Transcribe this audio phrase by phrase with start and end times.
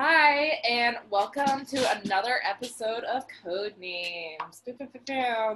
[0.00, 4.62] Hi, and welcome to another episode of Code Names.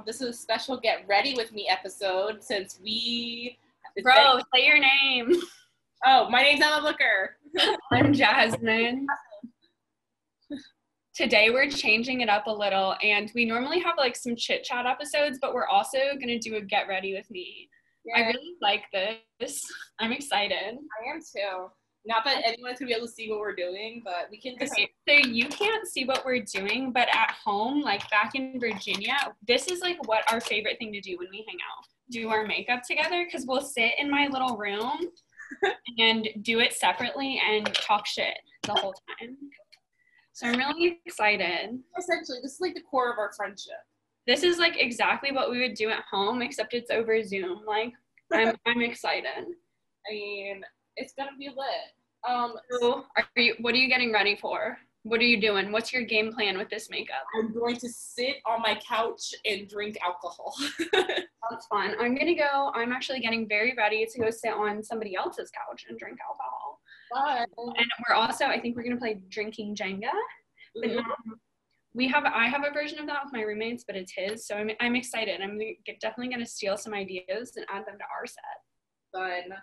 [0.04, 3.56] This is a special Get Ready With Me episode since we.
[4.02, 5.32] Bro, say your name.
[6.04, 7.36] Oh, my name's Emma Booker.
[7.92, 9.04] I'm Jazmine.
[11.14, 14.86] Today we're changing it up a little, and we normally have like some chit chat
[14.86, 17.68] episodes, but we're also gonna do a Get Ready With Me.
[18.16, 18.82] I really like
[19.38, 19.60] this.
[20.00, 20.56] I'm excited.
[20.74, 21.70] I am too.
[22.04, 24.72] Not that anyone's gonna be able to see what we're doing, but we can just.
[24.72, 29.14] Okay, so you can't see what we're doing, but at home, like back in Virginia,
[29.46, 31.86] this is like what our favorite thing to do when we hang out.
[32.10, 34.98] Do our makeup together because we'll sit in my little room
[35.98, 39.36] and do it separately and talk shit the whole time.
[40.32, 41.78] So I'm really excited.
[41.98, 43.74] Essentially, this is like the core of our friendship.
[44.26, 47.60] This is like exactly what we would do at home, except it's over Zoom.
[47.66, 47.92] Like
[48.32, 49.46] I'm I'm excited.
[50.08, 50.62] I mean,
[50.96, 51.92] it's gonna be lit.
[52.28, 54.78] Um, so are you what are you getting ready for?
[55.04, 55.72] What are you doing?
[55.72, 57.24] What's your game plan with this makeup?
[57.36, 60.54] I'm going to sit on my couch and drink alcohol.
[60.92, 61.96] That's fun.
[61.98, 62.70] I'm gonna go.
[62.74, 66.80] I'm actually getting very ready to go sit on somebody else's couch and drink alcohol.
[67.12, 67.74] Fun.
[67.76, 70.12] And we're also, I think we're gonna play drinking Jenga.
[70.80, 70.96] But Ooh.
[70.96, 71.18] not,
[71.94, 74.46] we have, I have a version of that with my roommates, but it's his.
[74.46, 75.40] So I'm, I'm excited.
[75.42, 75.58] I'm
[76.00, 78.44] definitely gonna steal some ideas and add them to our set.
[79.12, 79.58] fun.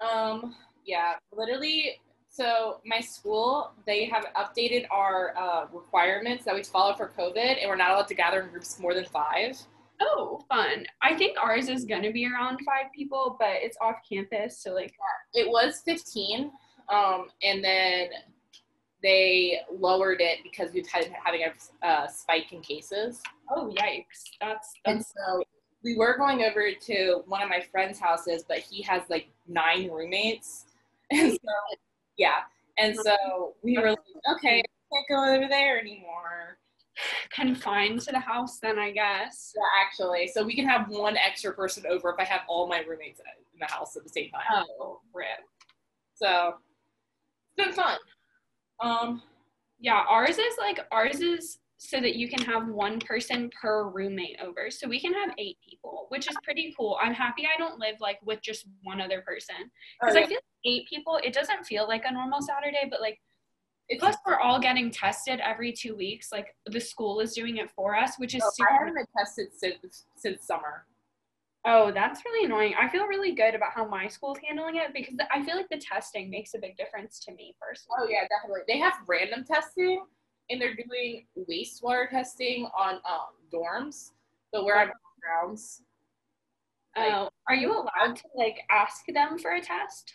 [0.00, 2.00] Um, yeah, literally.
[2.28, 7.68] So my school, they have updated our uh, requirements that we follow for COVID, and
[7.68, 9.56] we're not allowed to gather in groups more than five.
[10.00, 10.86] Oh, fun.
[11.02, 14.94] I think ours is gonna be around five people, but it's off campus, so like
[15.34, 16.50] It was 15,
[16.88, 18.08] um, and then
[19.02, 23.20] they lowered it because we've had having a uh, spike in cases.
[23.50, 24.22] oh yikes.
[24.40, 25.42] That's And that's so
[25.82, 29.90] we were going over to one of my friend's houses, but he has like nine
[29.90, 30.66] roommates.
[31.12, 31.78] And so,
[32.16, 32.42] yeah.
[32.78, 33.98] And so we were like,
[34.36, 36.58] okay, I can't go over there anymore.
[37.30, 39.52] confined to the house then I guess.
[39.56, 40.28] Yeah, actually.
[40.28, 43.58] So we can have one extra person over if I have all my roommates in
[43.60, 44.42] the house at the same time.
[44.80, 45.28] Oh, rip.
[46.14, 46.54] So
[47.56, 47.98] it's been fun.
[48.80, 49.22] Um,
[49.80, 54.36] Yeah, ours is like ours is so that you can have one person per roommate
[54.42, 54.70] over.
[54.70, 56.98] So we can have eight people, which is pretty cool.
[57.00, 59.56] I'm happy I don't live like with just one other person.
[59.98, 63.00] Because oh, I feel like eight people, it doesn't feel like a normal Saturday, but
[63.00, 63.18] like
[63.98, 66.30] plus we're all getting tested every two weeks.
[66.30, 68.94] Like the school is doing it for us, which is oh, so super I haven't
[68.96, 70.84] been tested since since summer.
[71.64, 72.74] Oh, that's really annoying.
[72.78, 75.78] I feel really good about how my school's handling it because I feel like the
[75.78, 77.96] testing makes a big difference to me personally.
[78.00, 78.64] Oh yeah, definitely.
[78.68, 80.04] They have random testing,
[80.50, 84.10] and they're doing wastewater testing on um, dorms.
[84.52, 84.90] So where I'm
[85.22, 85.82] grounds.
[86.96, 90.12] like- Oh, are you allowed to like ask them for a test?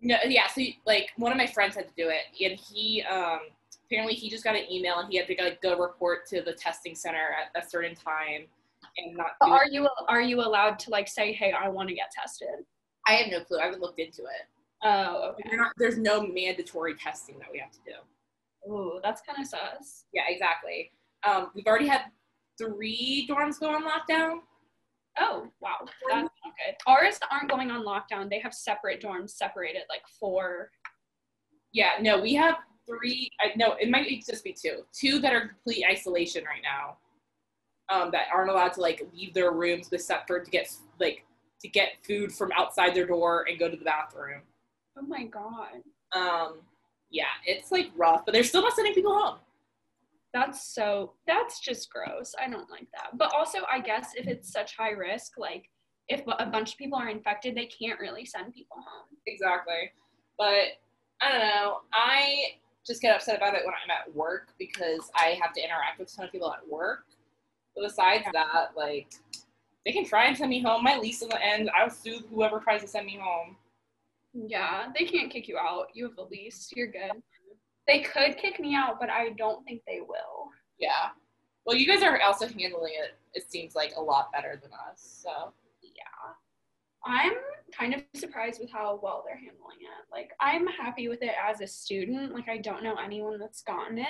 [0.00, 0.46] No, yeah.
[0.46, 3.40] So like one of my friends had to do it, and he um,
[3.86, 6.52] apparently he just got an email, and he had to like go report to the
[6.52, 7.26] testing center
[7.56, 8.46] at a certain time,
[8.96, 9.32] and not.
[9.44, 9.72] Do are it.
[9.72, 12.64] you are you allowed to like say, hey, I want to get tested?
[13.08, 13.58] I have no clue.
[13.58, 14.46] I haven't looked into it.
[14.84, 15.56] Oh, okay.
[15.56, 17.92] Not, there's no mandatory testing that we have to do.
[18.66, 20.04] Ooh, that's kind of sus.
[20.12, 20.92] Yeah, exactly.
[21.26, 22.02] Um, we've already had
[22.58, 24.40] three dorms go on lockdown.
[25.20, 26.76] Oh, wow, that's not good.
[26.86, 28.30] Ours aren't going on lockdown.
[28.30, 30.70] They have separate dorms, separated like four.
[31.72, 33.30] Yeah, no, we have three.
[33.40, 34.82] I, no, it might just be two.
[34.92, 36.98] Two that are complete isolation right now.
[37.90, 40.70] Um, that aren't allowed to like leave their rooms except for to get
[41.00, 41.24] like
[41.60, 44.42] to get food from outside their door and go to the bathroom.
[44.96, 45.82] Oh my god,
[46.14, 46.60] Um,
[47.10, 49.38] yeah, it's like rough, but they're still not sending people home.
[50.34, 51.14] that's so.
[51.26, 52.34] That's just gross.
[52.42, 53.16] I don't like that.
[53.16, 55.70] But also, I guess if it's such high risk, like
[56.08, 59.06] if a bunch of people are infected, they can't really send people home.
[59.26, 59.92] Exactly.
[60.38, 60.78] But
[61.20, 61.78] I don't know.
[61.92, 62.52] I
[62.86, 66.10] just get upset about it when I'm at work because I have to interact with
[66.12, 67.04] a ton of people at work.
[67.74, 69.12] But besides that, like,
[69.84, 70.82] they can try and send me home.
[70.82, 71.70] My lease is the end.
[71.78, 73.56] I'll sue whoever tries to send me home.
[74.46, 75.86] Yeah, they can't kick you out.
[75.94, 76.70] You have a lease.
[76.74, 77.22] You're good.
[77.86, 80.48] They could kick me out, but I don't think they will.
[80.78, 81.08] Yeah.
[81.64, 85.20] Well, you guys are also handling it, it seems like, a lot better than us.
[85.24, 85.52] So,
[85.82, 86.32] Yeah.
[87.04, 87.32] I'm
[87.72, 90.12] kind of surprised with how well they're handling it.
[90.12, 92.34] Like, I'm happy with it as a student.
[92.34, 94.04] Like, I don't know anyone that's gotten it.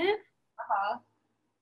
[0.59, 0.99] uh-huh.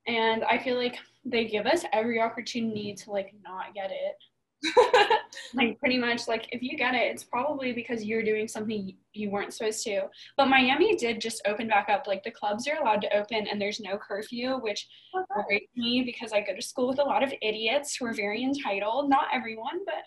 [0.06, 4.16] And I feel like they give us every opportunity to, like, not get it.
[5.54, 9.30] Like, pretty much, like, if you get it, it's probably because you're doing something you
[9.30, 10.02] weren't supposed to.
[10.36, 12.06] But Miami did just open back up.
[12.06, 16.02] Like, the clubs are allowed to open and there's no curfew, which oh, worries me
[16.04, 19.08] because I go to school with a lot of idiots who are very entitled.
[19.08, 20.04] Not everyone, but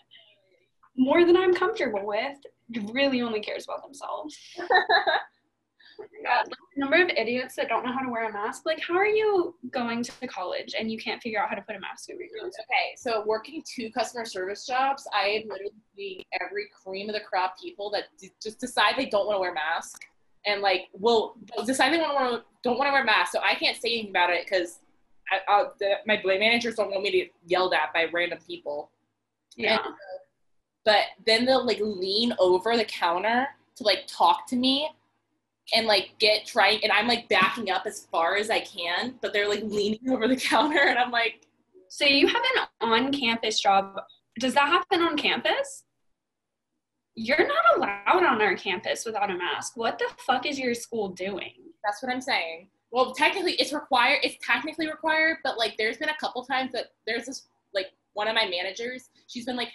[0.96, 2.36] more than I'm comfortable with.
[2.92, 4.36] Really only cares about themselves.
[6.24, 6.46] God,
[6.76, 8.62] number of idiots that don't know how to wear a mask.
[8.66, 11.76] Like, how are you going to college and you can't figure out how to put
[11.76, 12.52] a mask over your nose?
[12.60, 17.20] Okay, so working two customer service jobs, I am literally seeing every cream of the
[17.20, 19.98] crop people that d- just decide they don't want to wear masks
[20.46, 23.32] and like will decide they want to don't want to wear masks.
[23.32, 24.80] So I can't say anything about it because
[26.06, 28.90] my managers don't want me to get yelled at by random people.
[29.56, 29.78] Yeah.
[29.78, 29.92] And, uh,
[30.84, 33.46] but then they'll like lean over the counter
[33.76, 34.88] to like talk to me
[35.72, 39.32] and like get trying and I'm like backing up as far as I can, but
[39.32, 41.46] they're like leaning over the counter and I'm like
[41.88, 44.00] So you have an on campus job.
[44.38, 45.84] Does that happen on campus?
[47.14, 49.76] You're not allowed on our campus without a mask.
[49.76, 51.52] What the fuck is your school doing?
[51.84, 52.68] That's what I'm saying.
[52.92, 56.86] Well, technically it's required it's technically required, but like there's been a couple times that
[57.06, 59.70] there's this like one of my managers, she's been like,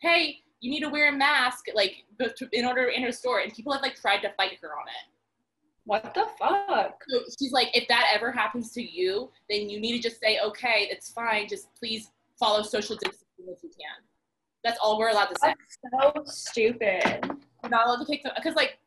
[0.00, 2.04] Hey, you need to wear a mask like
[2.52, 4.88] in order to enter a store and people have like tried to fight her on
[4.88, 5.15] it
[5.86, 7.00] what the fuck?
[7.08, 10.40] So she's like, if that ever happens to you, then you need to just say,
[10.44, 11.48] okay, it's fine.
[11.48, 14.04] Just please follow social distancing if you can.
[14.64, 15.54] That's all we're allowed to say.
[15.84, 17.30] That's so stupid.
[17.62, 18.78] We're not allowed to take them because, like,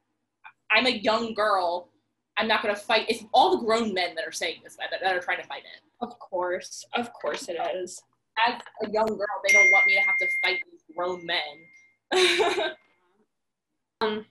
[0.72, 1.90] I'm a young girl.
[2.38, 3.06] I'm not going to fight.
[3.07, 5.63] It's all the grown men that are saying this that, that are trying to fight
[5.63, 5.81] it.
[6.01, 8.01] Of course, of course it is.
[8.46, 12.72] As a young girl, they don't want me to have to fight these grown men.
[14.01, 14.25] um,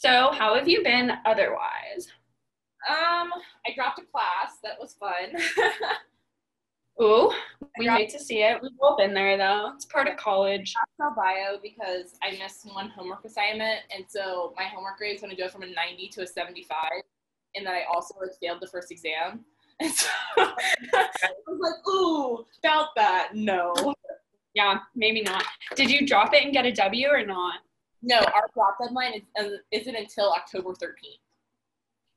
[0.00, 2.08] so, how have you been otherwise?
[2.88, 3.30] Um,
[3.66, 4.56] I dropped a class.
[4.64, 5.38] That was fun.
[7.02, 7.30] Ooh,
[7.78, 8.62] we hate to see it.
[8.62, 9.72] We've all been there though.
[9.74, 10.72] It's part of college.
[11.02, 15.36] I bio because I missed one homework assignment, and so my homework grade is going
[15.36, 16.78] to go from a 90 to a 75,
[17.54, 19.44] and then I also like failed the first exam.
[19.82, 23.30] And so I was like, ooh, about that.
[23.34, 23.74] No.
[24.54, 25.42] Yeah, maybe not.
[25.74, 27.60] Did you drop it and get a W or not?
[28.02, 31.20] No, our drop deadline is, uh, isn't until October 13th.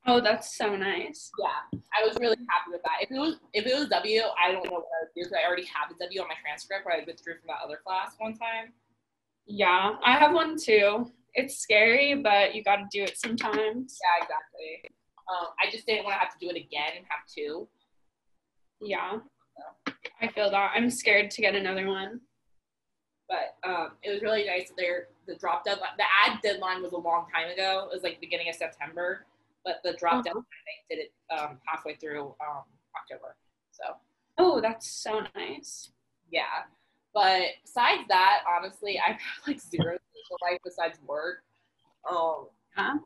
[0.05, 1.31] Oh, that's so nice.
[1.39, 3.01] Yeah, I was really happy with that.
[3.01, 5.31] If it was if it was W, I don't know what I would do because
[5.31, 8.15] I already have a W on my transcript, but I withdrew from that other class
[8.17, 8.73] one time.
[9.45, 11.09] Yeah, I have one too.
[11.35, 13.97] It's scary, but you got to do it sometimes.
[14.01, 14.91] Yeah, exactly.
[15.31, 17.67] Um, I just didn't want to have to do it again and have two.
[18.81, 19.19] Yeah,
[19.55, 19.93] so.
[20.21, 20.71] I feel that.
[20.75, 22.19] I'm scared to get another one.
[23.29, 24.71] But um, it was really nice.
[24.77, 27.87] There, the drop deadline, the ad deadline was a long time ago.
[27.91, 29.25] It was like beginning of September,
[29.65, 30.23] but the drop uh-huh.
[30.23, 30.45] deadline
[30.89, 32.63] they did it um, halfway through um,
[32.95, 33.35] October.
[33.71, 33.83] So.
[34.37, 35.91] Oh, that's so nice.
[36.31, 36.65] Yeah,
[37.13, 39.17] but besides that, honestly, I've
[39.47, 41.43] like zero social life besides work.
[42.09, 42.97] Um, huh?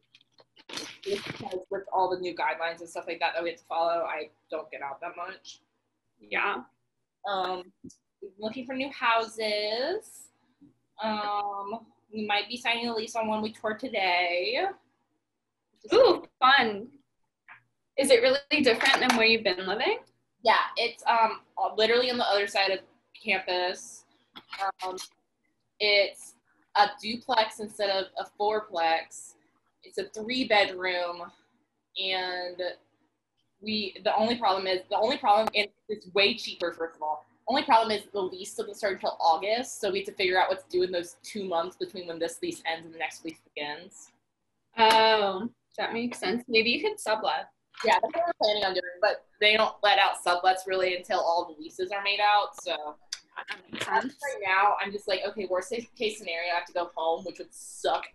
[1.04, 4.04] because with all the new guidelines and stuff like that that we have to follow,
[4.04, 5.62] I don't get out that much.
[6.20, 6.64] Yeah.
[7.30, 7.64] Um,
[8.40, 10.30] looking for new houses.
[11.02, 14.66] Um, we might be signing a lease on one we toured today.
[15.94, 16.88] Ooh, fun.
[17.98, 20.00] Is it really different than where you've been living?
[20.44, 21.42] Yeah, it's um
[21.76, 22.80] literally on the other side of
[23.24, 24.06] campus.
[24.86, 24.98] Um,
[25.80, 26.36] it's
[26.76, 29.34] a duplex instead of a fourplex.
[29.84, 31.24] It's a three bedroom,
[32.02, 32.62] and
[33.62, 37.26] we the only problem is the only problem and it's way cheaper first of all
[37.48, 40.50] only problem is the lease doesn't start until August, so we have to figure out
[40.50, 43.24] what to do in those two months between when this lease ends and the next
[43.24, 44.12] lease begins.
[44.78, 46.44] Oh, that makes sense.
[46.48, 47.50] Maybe you could sublet.
[47.86, 51.20] Yeah, that's what we're planning on doing, but they don't let out sublets really until
[51.20, 52.62] all the leases are made out.
[52.62, 52.76] So
[53.88, 57.38] right now, I'm just like, okay, worst case scenario, I have to go home, which
[57.40, 58.06] would suck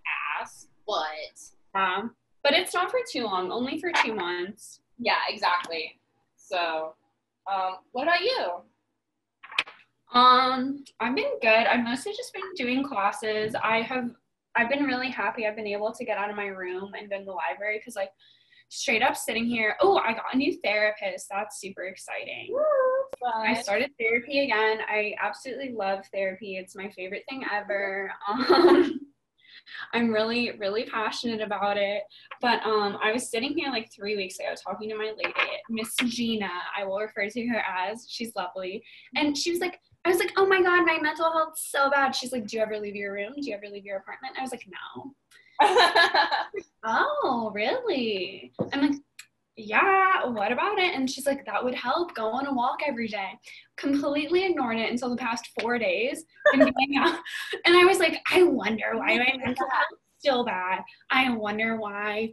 [0.41, 4.81] ass, but um, but it's not for too long, only for two months.
[4.99, 5.99] Yeah, exactly.
[6.37, 6.95] So,
[7.51, 8.63] um, what about you?
[10.13, 11.49] Um, I've been good.
[11.49, 13.55] I've mostly just been doing classes.
[13.63, 14.11] I have
[14.55, 17.19] I've been really happy I've been able to get out of my room and go
[17.19, 18.11] to the library because like
[18.69, 21.27] straight up sitting here, oh, I got a new therapist.
[21.31, 22.49] That's super exciting.
[22.51, 24.79] Woo, I started therapy again.
[24.89, 26.57] I absolutely love therapy.
[26.57, 28.13] It's my favorite thing ever.
[28.29, 29.01] Um,
[29.93, 32.03] I'm really, really passionate about it.
[32.41, 35.35] But um, I was sitting here like three weeks ago talking to my lady,
[35.71, 36.51] Miss Gina.
[36.77, 38.07] I will refer to her as.
[38.09, 38.83] She's lovely.
[39.15, 42.15] And she was like, I was like, oh my God, my mental health's so bad.
[42.15, 43.35] She's like, do you ever leave your room?
[43.35, 44.35] Do you ever leave your apartment?
[44.39, 45.15] I was like, no.
[46.85, 48.53] oh, really?
[48.73, 49.01] I'm like,
[49.57, 50.95] yeah, what about it?
[50.95, 52.15] And she's like, that would help.
[52.15, 53.39] Go on a walk every day.
[53.77, 56.25] Completely ignored it until the past four days.
[56.53, 60.81] And, and I was like, I wonder why oh my mental health still bad.
[61.11, 62.33] I wonder why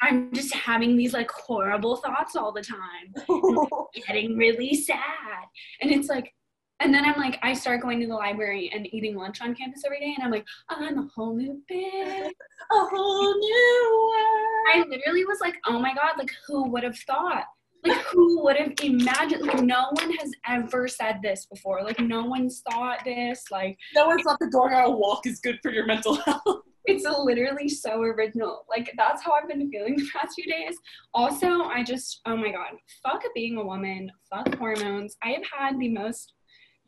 [0.00, 3.14] I'm just having these like horrible thoughts all the time.
[4.06, 5.44] getting really sad.
[5.80, 6.32] And it's like,
[6.80, 9.82] and then I'm like, I start going to the library and eating lunch on campus
[9.84, 14.66] every day, and I'm like, I'm a whole new bitch, a whole new world.
[14.74, 17.44] I literally was like, oh my god, like who would have thought?
[17.84, 19.46] Like who would have imagined?
[19.46, 21.82] Like no one has ever said this before.
[21.82, 23.44] Like no one's thought this.
[23.50, 26.62] Like no one thought that going on a walk is good for your mental health.
[26.86, 28.64] It's literally so original.
[28.68, 30.76] Like that's how I've been feeling the past few days.
[31.14, 35.16] Also, I just oh my god, fuck being a woman, fuck hormones.
[35.22, 36.32] I have had the most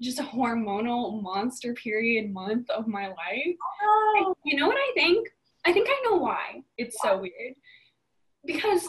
[0.00, 3.56] just a hormonal monster period month of my life.
[3.82, 4.34] Oh.
[4.44, 5.28] You know what I think?
[5.66, 6.62] I think I know why.
[6.76, 7.54] It's so weird.
[8.44, 8.88] Because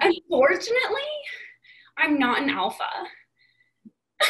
[0.00, 1.02] unfortunately,
[1.98, 2.88] I'm not an alpha.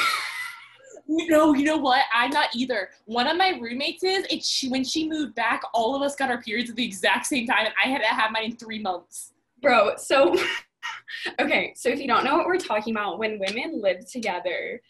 [1.07, 2.03] no, you know what?
[2.13, 2.89] I'm not either.
[3.05, 4.27] One of my roommates is.
[4.31, 7.27] It's she, when she moved back, all of us got our periods at the exact
[7.27, 9.33] same time, and I had to have mine in three months.
[9.61, 10.37] Bro, so
[11.41, 14.81] okay, so if you don't know what we're talking about, when women live together,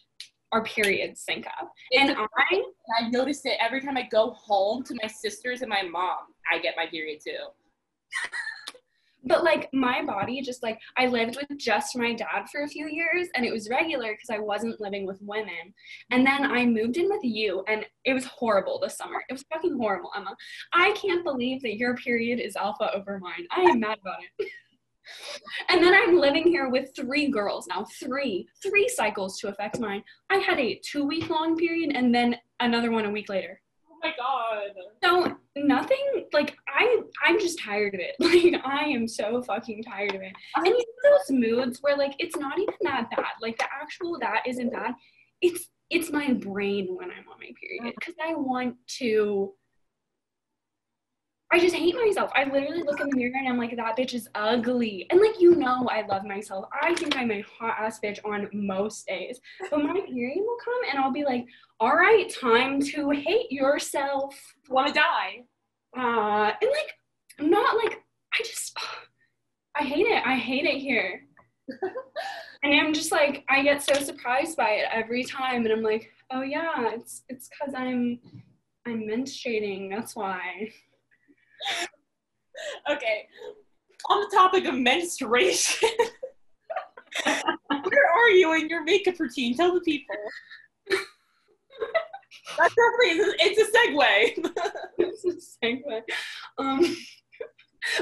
[0.55, 1.73] our periods sync up.
[1.93, 2.63] and I
[3.01, 6.19] I noticed it every time I go home to my sisters and my mom,
[6.51, 7.33] I get my period too.
[9.27, 12.89] but like my body just like I lived with just my dad for a few
[12.89, 15.75] years and it was regular because I wasn't living with women.
[16.11, 19.25] And then I moved in with you and it was horrible this summer.
[19.29, 20.37] It was fucking horrible, Emma.
[20.73, 23.47] I can't believe that your period is alpha over mine.
[23.51, 24.49] I am mad about it.
[25.69, 30.03] And then I'm living here with three girls now, three, three cycles to affect mine.
[30.31, 33.61] I had a two week long period and then another one a week later.
[33.91, 34.71] Oh my god.
[35.03, 38.15] So nothing like I I'm just tired of it.
[38.21, 40.33] Like I am so fucking tired of it.
[40.57, 43.25] And you know those moods where like it's not even that bad.
[43.41, 44.95] Like the actual that isn't bad.
[45.41, 49.53] It's it's my brain when I'm on my period because I want to
[51.55, 52.33] I just hate myself.
[52.35, 55.07] I literally look in the mirror and I'm like, that bitch is ugly.
[55.09, 56.65] And like, you know, I love myself.
[56.83, 59.39] I think I'm a hot ass bitch on most days.
[59.71, 61.47] But my period will come and I'll be like,
[61.79, 64.35] all right, time to hate yourself.
[64.69, 65.45] Want to die.
[65.97, 66.93] Uh, and like,
[67.39, 68.03] I'm not like,
[68.35, 68.77] I just,
[69.77, 70.27] I hate it.
[70.27, 71.23] I hate it here.
[72.65, 75.67] and I'm just like, I get so surprised by it every time.
[75.67, 78.19] And I'm like, oh yeah, it's, it's cause I'm,
[78.89, 79.89] I'm menstruating.
[79.89, 80.73] That's why
[82.91, 83.29] okay.
[84.11, 85.89] On the topic of menstruation,
[87.25, 89.57] where are you in your makeup routine?
[89.57, 90.15] Tell the people.
[92.59, 94.51] That's definitely it's a segue.
[94.99, 96.03] it's a segue.
[96.59, 96.97] Um,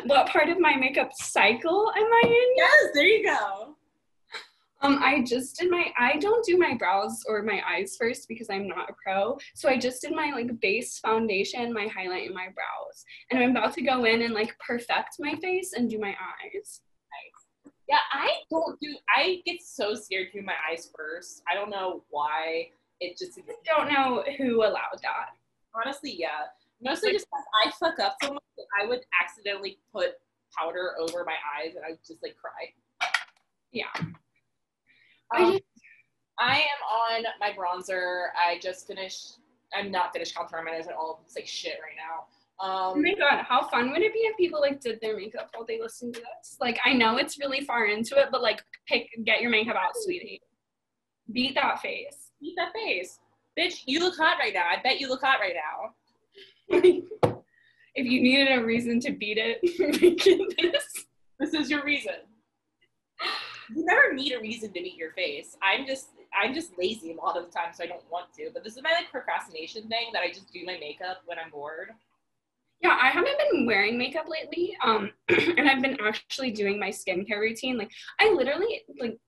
[0.07, 2.54] what part of my makeup cycle am I in?
[2.57, 3.76] Yes, there you go.
[4.82, 8.50] Um, I just did my, I don't do my brows or my eyes first because
[8.50, 9.38] I'm not a pro.
[9.54, 13.04] So I just did my like base foundation, my highlight, and my brows.
[13.30, 16.80] And I'm about to go in and like perfect my face and do my eyes.
[17.12, 17.72] Nice.
[17.88, 21.42] Yeah, I don't do, I get so scared to do my eyes first.
[21.50, 22.70] I don't know why.
[23.00, 25.36] It just, I don't know who allowed that.
[25.74, 26.46] Honestly, yeah.
[26.82, 30.14] Mostly just because I fuck up so much that I would accidentally put
[30.58, 32.72] powder over my eyes and I would just like cry.
[33.70, 33.86] Yeah.
[35.36, 35.58] Um,
[36.38, 38.26] I am on my bronzer.
[38.36, 39.38] I just finished.
[39.74, 41.22] I'm not finished contouring my nose at all.
[41.24, 42.26] It's like shit right now.
[42.64, 45.50] Um, oh my god, how fun would it be if people like did their makeup
[45.54, 46.56] while they listen to this?
[46.60, 49.92] Like, I know it's really far into it, but like, pick, get your makeup out,
[49.94, 50.40] sweetie.
[51.32, 52.30] Beat that face.
[52.40, 53.18] Beat that face,
[53.58, 53.82] bitch.
[53.86, 54.66] You look hot right now.
[54.66, 56.78] I bet you look hot right now.
[57.94, 59.58] if you needed a reason to beat it,
[60.02, 61.06] make it this.
[61.40, 62.14] This is your reason
[63.74, 65.56] you never need a reason to meet your face.
[65.62, 68.50] I'm just I'm just lazy a lot of the time, so I don't want to.
[68.52, 71.50] But this is my like procrastination thing that I just do my makeup when I'm
[71.50, 71.90] bored.
[72.80, 74.76] Yeah, I haven't been wearing makeup lately.
[74.84, 77.78] Um, and I've been actually doing my skincare routine.
[77.78, 79.18] Like I literally like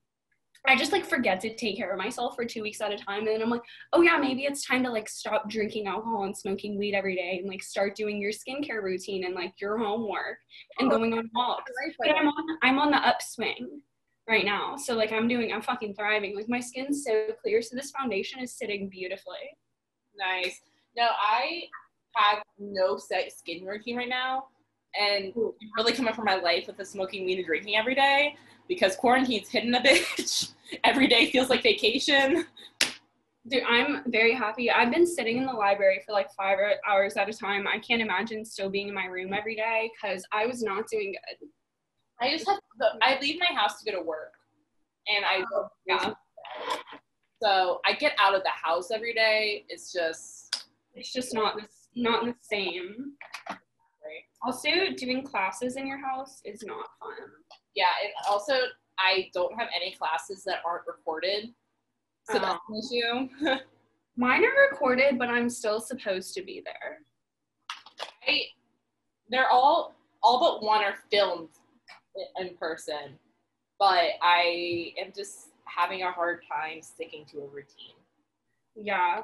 [0.66, 3.20] I just like forget to take care of myself for two weeks at a time.
[3.20, 3.60] And then I'm like,
[3.92, 7.38] oh yeah, maybe it's time to like stop drinking alcohol and smoking weed every day
[7.38, 10.38] and like start doing your skincare routine and like your homework
[10.78, 11.70] and oh, going on walks.
[11.98, 13.82] But I'm on I'm on the upswing
[14.28, 14.76] right now.
[14.76, 16.34] So like I'm doing, I'm fucking thriving.
[16.34, 17.62] Like my skin's so clear.
[17.62, 19.56] So this foundation is sitting beautifully.
[20.16, 20.60] Nice.
[20.96, 21.64] No, I
[22.16, 24.44] have no set skin routine right now.
[24.98, 25.54] And Ooh.
[25.76, 28.36] really coming from my life with the smoking weed and drinking every day
[28.68, 30.52] because quarantine's hitting a bitch.
[30.84, 32.46] every day feels like vacation.
[33.46, 34.70] Dude, I'm very happy.
[34.70, 36.56] I've been sitting in the library for like five
[36.88, 37.66] hours at a time.
[37.68, 41.12] I can't imagine still being in my room every day because I was not doing
[41.12, 41.48] good.
[42.20, 44.32] I just have to, I leave my house to go to work,
[45.08, 46.12] and I oh, yeah.
[47.42, 49.64] So I get out of the house every day.
[49.68, 51.66] It's just it's just not the,
[52.00, 53.12] not the same.
[53.50, 54.24] Right.
[54.42, 57.28] Also, doing classes in your house is not fun.
[57.74, 58.54] Yeah, and also
[58.98, 61.52] I don't have any classes that aren't recorded,
[62.30, 62.74] so that's oh.
[62.74, 63.58] an issue.
[64.16, 66.98] Mine are recorded, but I'm still supposed to be there.
[68.28, 68.42] I,
[69.28, 71.48] they're all all but one are filmed
[72.38, 73.18] in person,
[73.78, 77.96] but I am just having a hard time sticking to a routine.
[78.76, 79.22] Yeah.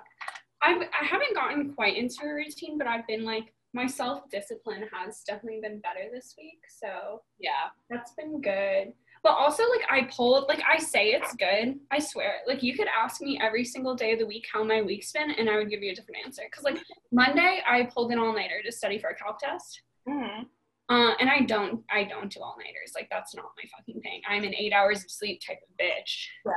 [0.63, 4.85] I've, I haven't gotten quite into a routine, but I've been like, my self discipline
[4.93, 6.61] has definitely been better this week.
[6.69, 7.71] So Yeah.
[7.89, 8.93] that's been good.
[9.23, 11.79] But also, like, I pulled, like, I say it's good.
[11.91, 12.37] I swear.
[12.47, 15.31] Like, you could ask me every single day of the week how my week's been,
[15.33, 16.43] and I would give you a different answer.
[16.51, 16.79] Because, like,
[17.13, 19.83] Monday, I pulled an all nighter to study for a calc test.
[20.09, 20.45] Mm-hmm.
[20.91, 22.93] Uh, and I don't, I don't do all nighters.
[22.97, 24.23] Like, that's not my fucking thing.
[24.29, 26.27] I'm an eight hours of sleep type of bitch.
[26.45, 26.53] Yeah.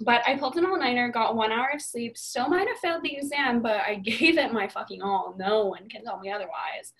[0.00, 3.02] But I pulled an all nighter, got one hour of sleep, still might have failed
[3.02, 5.34] the exam, but I gave it my fucking all.
[5.38, 6.94] No one can tell me otherwise.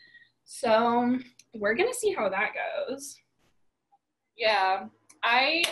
[0.44, 1.18] So
[1.54, 2.50] we're gonna see how that
[2.86, 3.16] goes.
[4.36, 4.86] Yeah.
[5.22, 5.64] I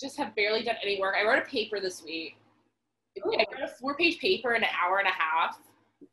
[0.00, 1.14] just have barely done any work.
[1.16, 2.36] I wrote a paper this week.
[3.24, 5.58] I wrote a four page paper in an hour and a half.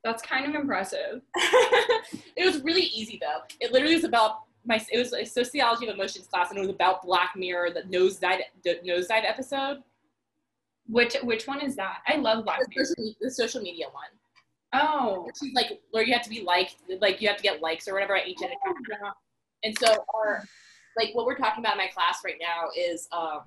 [0.03, 1.21] That's kind of impressive.
[1.35, 3.39] it was really easy though.
[3.59, 4.79] It literally was about my.
[4.91, 8.41] It was a sociology of emotions class, and it was about Black Mirror, the nosedive,
[8.63, 9.83] the nosedive episode,
[10.87, 11.99] Which which one is that?
[12.07, 12.85] I love Black the Mirror.
[12.85, 14.05] social, the social media one.
[14.73, 15.23] Oh.
[15.25, 17.87] Which is like where you have to be liked, like you have to get likes
[17.87, 18.53] or whatever at each end.
[18.89, 19.11] Yeah.
[19.63, 20.43] And so our
[20.97, 23.41] like what we're talking about in my class right now is um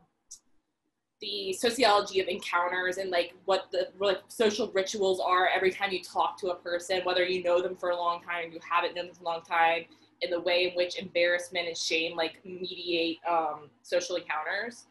[1.20, 6.02] the sociology of encounters and like what the like social rituals are every time you
[6.02, 8.94] talk to a person, whether you know them for a long time or you haven't
[8.94, 9.84] known them for a long time,
[10.22, 14.86] and the way in which embarrassment and shame like mediate um, social encounters.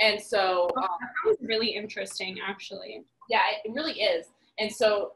[0.00, 3.04] And so um, That was really interesting, actually.
[3.28, 4.26] yeah it really is
[4.58, 5.12] and so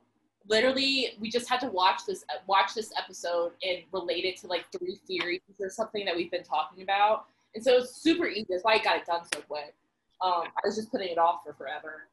[0.49, 4.65] literally we just had to watch this watch this episode and relate it to like
[4.77, 8.65] three theories or something that we've been talking about and so it's super easy that's
[8.65, 9.75] why i got it done so quick
[10.23, 12.09] um, i was just putting it off for forever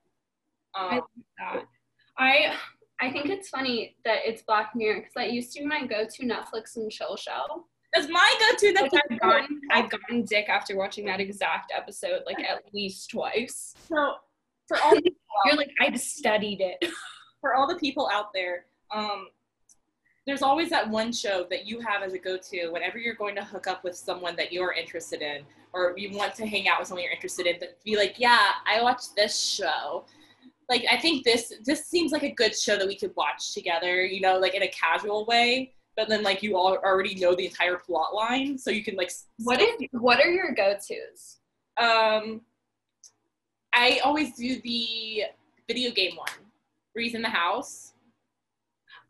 [0.76, 1.02] um,
[1.38, 1.64] that.
[2.18, 2.54] I
[3.02, 6.24] I think it's funny that it's Black Mirror because that used to be my go-to
[6.24, 7.66] Netflix and chill show.
[7.94, 12.24] that's my go-to Like that's I've gotten I've gotten dick after watching that exact episode
[12.26, 13.74] like at least twice.
[13.88, 14.14] so
[14.68, 14.94] for all
[15.46, 16.92] You're like I've studied it.
[17.42, 19.28] for all the people out there um,
[20.28, 23.44] there's always that one show that you have as a go-to whenever you're going to
[23.44, 25.44] hook up with someone that you're interested in
[25.74, 28.52] or you want to hang out with someone you're interested in but be like yeah
[28.68, 30.06] i watched this show
[30.70, 34.06] like i think this this seems like a good show that we could watch together
[34.06, 37.46] you know like in a casual way but then like you all already know the
[37.46, 41.38] entire plot line so you can like What is what are your go-tos?
[41.78, 42.42] um
[43.74, 45.24] i always do the
[45.68, 46.30] video game one
[46.94, 47.94] breeze in the house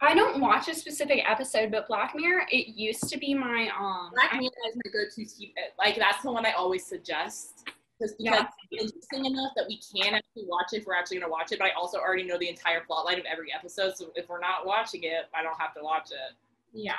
[0.02, 4.12] I don't watch a specific episode, but Black Mirror, it used to be my um
[4.14, 5.54] Black Mirror is my go-to TV.
[5.78, 7.68] Like that's the one I always suggest,
[8.02, 8.48] just because Yeah.
[8.72, 11.60] it's interesting enough that we can actually watch it if we're actually gonna watch it.
[11.60, 14.40] But I also already know the entire plot line of every episode, so if we're
[14.40, 16.36] not watching it, I don't have to watch it.
[16.74, 16.94] yeah.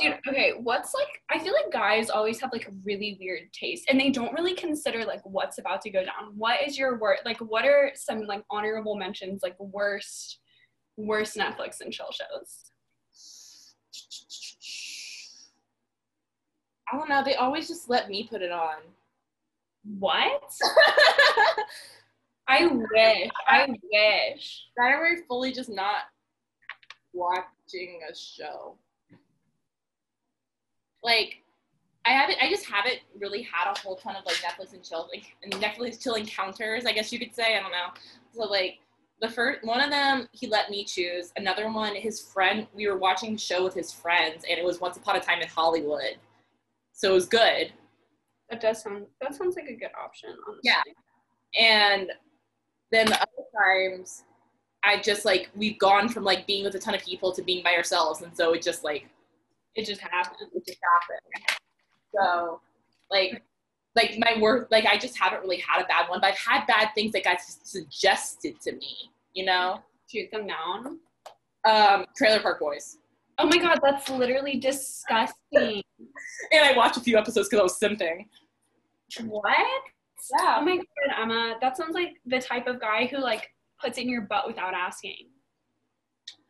[0.00, 3.84] Dude, okay, what's like I feel like guys always have like a really weird taste
[3.88, 6.32] and they don't really consider like what's about to go down.
[6.36, 10.38] What is your word like what are some like honorable mentions like worst
[10.96, 12.70] worst Netflix and chill shows?
[16.92, 17.22] I don't know.
[17.24, 18.76] They always just let me put it on.
[19.98, 20.42] What?
[22.48, 23.30] I wish.
[23.48, 24.64] I wish.
[24.76, 26.04] Why are we fully just not
[27.12, 28.76] watching a show?
[31.02, 31.42] Like,
[32.06, 32.38] I haven't.
[32.40, 36.02] I just haven't really had a whole ton of like Netflix and chill, like Netflix
[36.02, 36.84] chill encounters.
[36.84, 37.56] I guess you could say.
[37.56, 37.88] I don't know.
[38.32, 38.78] So like
[39.20, 41.32] the first one of them, he let me choose.
[41.36, 42.66] Another one, his friend.
[42.74, 45.40] We were watching the show with his friends, and it was Once Upon a Time
[45.40, 46.16] in Hollywood.
[46.92, 47.72] So it was good.
[48.50, 50.60] That does sound that sounds like a good option, honestly.
[50.64, 50.82] Yeah.
[51.58, 52.10] And
[52.92, 54.24] then the other times,
[54.84, 57.62] I just like we've gone from like being with a ton of people to being
[57.64, 59.08] by ourselves, and so it just like
[59.76, 60.50] It just happened.
[60.54, 61.58] it just happened.
[62.14, 62.60] So,
[63.10, 63.42] like,
[63.96, 66.66] like my work, like I just haven't really had a bad one, but I've had
[66.66, 69.10] bad things that got suggested to me.
[69.34, 69.80] You know,
[70.10, 70.98] Shoot them down.
[71.64, 72.98] um, Trailer Park Boys,
[73.38, 75.82] Oh my god, that's literally disgusting.
[76.52, 78.26] and I watched a few episodes because I was simping.
[79.26, 79.56] what?
[80.38, 80.56] Yeah.
[80.58, 84.08] Oh my god, Emma, that sounds like the type of guy who like puts in
[84.08, 85.28] your butt without asking.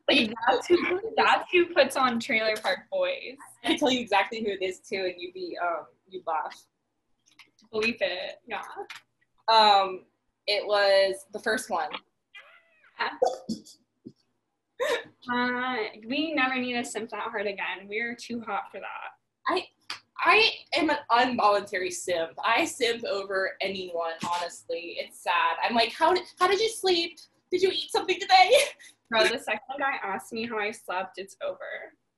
[0.09, 3.37] Like that's who that's who puts on Trailer Park Boys.
[3.65, 6.55] I can tell you exactly who it is too, and you'd be um you laugh.
[7.71, 8.41] Believe it.
[8.47, 8.63] Yeah.
[9.49, 10.05] Um,
[10.47, 11.91] it was the first one.
[15.33, 17.89] Uh, we never need to simp that hard again.
[17.89, 19.15] We're too hot for that.
[19.49, 19.67] I
[20.23, 20.99] I am an
[21.31, 22.33] involuntary simp.
[22.43, 24.97] I simp over anyone, honestly.
[24.99, 25.57] It's sad.
[25.63, 27.19] I'm like, how did how did you sleep?
[27.51, 28.51] Did you eat something today?
[29.11, 31.59] Bro, the second guy asked me how I slept, it's over.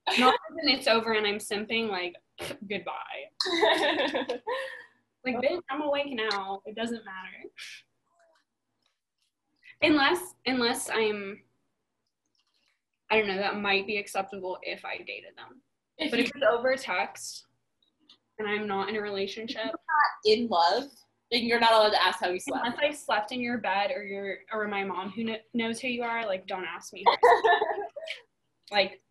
[0.19, 2.15] Not even it's over and I'm simping, like
[2.69, 4.39] goodbye.
[5.25, 6.61] Like, bitch, I'm awake now.
[6.65, 7.49] It doesn't matter.
[9.81, 11.39] Unless, unless I'm,
[13.11, 15.61] I don't know, that might be acceptable if I dated them.
[15.97, 17.45] if But you're if it's over text
[18.39, 19.75] and I'm not in a relationship, not
[20.25, 20.83] in love,
[21.31, 22.65] then you're not allowed to ask how you slept.
[22.65, 25.89] unless I slept in your bed or your or my mom who kn- knows who
[25.89, 27.03] you are, like, don't ask me.
[28.71, 29.01] like,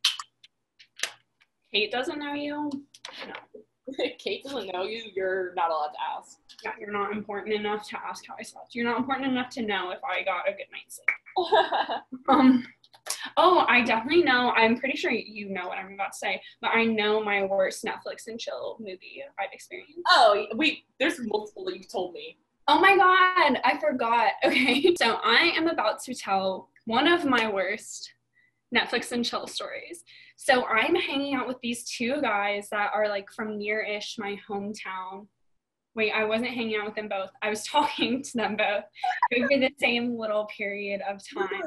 [1.73, 2.71] Kate doesn't know you.
[4.18, 6.38] Kate doesn't know you, you're not allowed to ask.
[6.64, 8.75] Yeah, you're not important enough to ask how I slept.
[8.75, 12.01] You're not important enough to know if I got a good night's sleep.
[12.29, 12.64] Um,
[13.37, 14.53] oh, I definitely know.
[14.57, 17.85] I'm pretty sure you know what I'm about to say, but I know my worst
[17.85, 20.01] Netflix and chill movie I've experienced.
[20.09, 22.38] oh, wait, there's multiple that you've told me.
[22.68, 24.33] Oh my god, I forgot.
[24.44, 28.12] Okay, so I am about to tell one of my worst
[28.75, 30.03] Netflix and chill stories.
[30.37, 35.27] So I'm hanging out with these two guys that are like from near-ish my hometown.
[35.97, 37.31] Wait, I wasn't hanging out with them both.
[37.43, 38.85] I was talking to them both
[39.35, 41.63] over the same little period of time.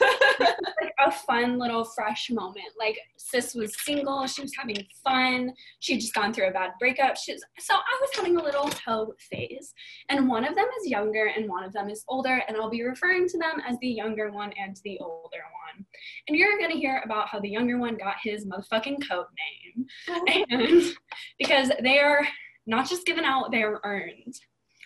[0.80, 2.66] like a fun little fresh moment.
[2.78, 5.52] Like sis was single, she was having fun.
[5.80, 7.16] She'd just gone through a bad breakup.
[7.16, 9.72] She's so I was having a little hoe phase.
[10.10, 12.82] And one of them is younger and one of them is older, and I'll be
[12.82, 15.38] referring to them as the younger one and the older
[15.72, 15.86] one.
[16.28, 19.86] And you're gonna hear about how the younger one got his motherfucking code name.
[20.50, 20.94] And
[21.38, 22.26] because they are
[22.66, 24.34] not just given out, they are earned.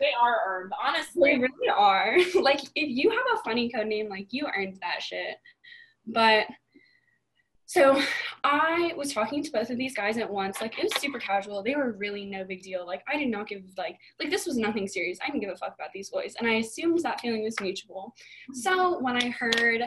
[0.01, 1.33] they are earned, honestly.
[1.33, 2.17] They really are.
[2.43, 5.37] like if you have a funny code name, like you earned that shit.
[6.07, 6.47] But
[7.69, 8.01] so
[8.45, 10.63] I was talking to both of these guys at once.
[10.63, 11.63] Like it was super casual.
[11.63, 12.87] They were really no big deal.
[12.87, 15.19] Like I did not give like like this was nothing serious.
[15.23, 16.35] I didn't give a fuck about these boys.
[16.39, 18.15] And I assumed that feeling was mutual.
[18.55, 19.83] So when I heard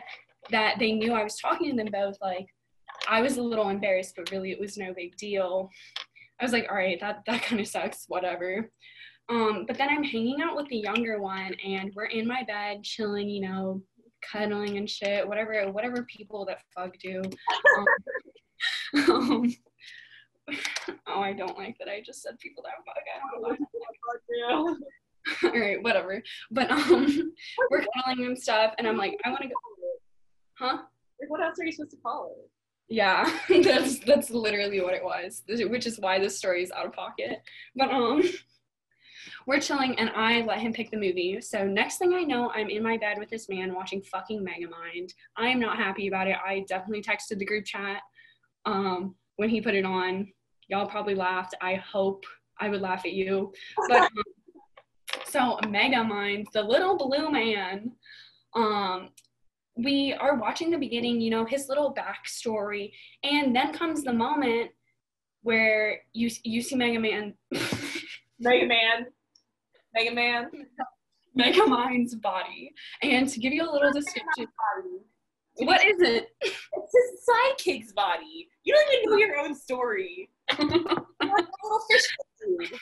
[0.52, 2.46] that they knew I was talking to them both, like
[3.10, 5.72] I was a little embarrassed, but really it was no big deal.
[6.42, 8.70] I was like, all right, that that kind of sucks, whatever.
[9.30, 12.84] Um, but then I'm hanging out with the younger one, and we're in my bed,
[12.84, 13.82] chilling, you know,
[14.30, 17.22] cuddling and shit, whatever, whatever people that fuck do.
[17.78, 17.86] Um,
[19.10, 19.56] um,
[21.08, 21.88] oh, I don't like that.
[21.88, 23.04] I just said people that fuck.
[23.16, 24.78] I don't know.
[25.44, 26.22] All right, whatever.
[26.50, 27.34] But um,
[27.70, 29.54] we're cuddling and stuff, and I'm like, I want to go,
[30.58, 30.78] huh?
[31.20, 32.50] Like, what else are you supposed to call it?
[32.92, 36.92] Yeah, that's that's literally what it was, which is why this story is out of
[36.92, 37.42] pocket.
[37.74, 38.22] But um,
[39.48, 41.40] we're chilling, and I let him pick the movie.
[41.40, 45.14] So next thing I know, I'm in my bed with this man watching fucking Megamind.
[45.38, 46.36] I am not happy about it.
[46.46, 48.02] I definitely texted the group chat
[48.66, 50.28] um when he put it on.
[50.68, 51.56] Y'all probably laughed.
[51.62, 52.26] I hope
[52.60, 53.54] I would laugh at you.
[53.88, 54.10] But um,
[55.24, 57.94] so Megamind, the little blue man,
[58.54, 59.12] um,
[59.76, 62.92] we are watching the beginning, you know, his little backstory,
[63.24, 64.72] and then comes the moment
[65.44, 67.34] where you you see Mega Man,
[68.40, 69.08] Mega Man.
[69.94, 70.50] Mega Man.
[71.34, 74.48] Mega Mind's body, and to give you a little description,
[75.56, 76.28] what is it?
[76.42, 76.58] It's
[76.94, 78.50] his sidekick's body.
[78.64, 80.30] You don't even know your own story.
[80.60, 82.80] You're like a little fish dude.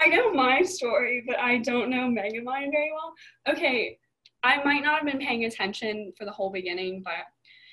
[0.00, 3.14] I know my story, but I don't know Mega Megamind very well.
[3.48, 3.98] Okay,
[4.42, 7.24] I might not have been paying attention for the whole beginning, but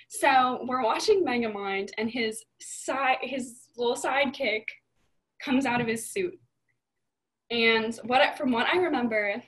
[0.10, 4.64] so we're watching Megamind, and his side, his little sidekick,
[5.44, 6.40] comes out of his suit,
[7.52, 9.42] and what from what I remember,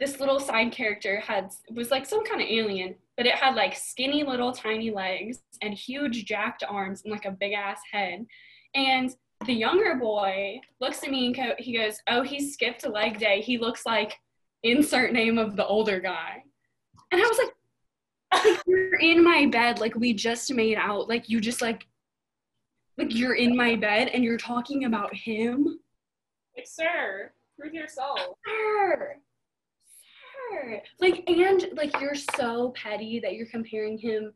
[0.00, 3.76] this little side character had was like some kind of alien, but it had like
[3.76, 8.26] skinny little tiny legs and huge jacked arms and like a big ass head,
[8.74, 9.14] and
[9.46, 13.18] the younger boy looks at me and co- he goes, "Oh, he skipped a leg
[13.18, 13.40] day.
[13.40, 14.18] He looks like
[14.62, 16.42] insert name of the older guy."
[17.12, 19.80] And I was like, like, "You're in my bed.
[19.80, 21.08] Like we just made out.
[21.08, 21.86] Like you just like,
[22.96, 25.78] like you're in my bed and you're talking about him."
[26.56, 28.18] Like, sir, prove yourself.
[28.46, 29.16] Sir,
[30.50, 30.82] sir.
[31.00, 34.32] Like and like you're so petty that you're comparing him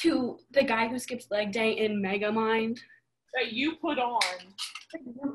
[0.00, 2.78] to the guy who skips leg day in Megamind.
[3.34, 4.20] That you put on.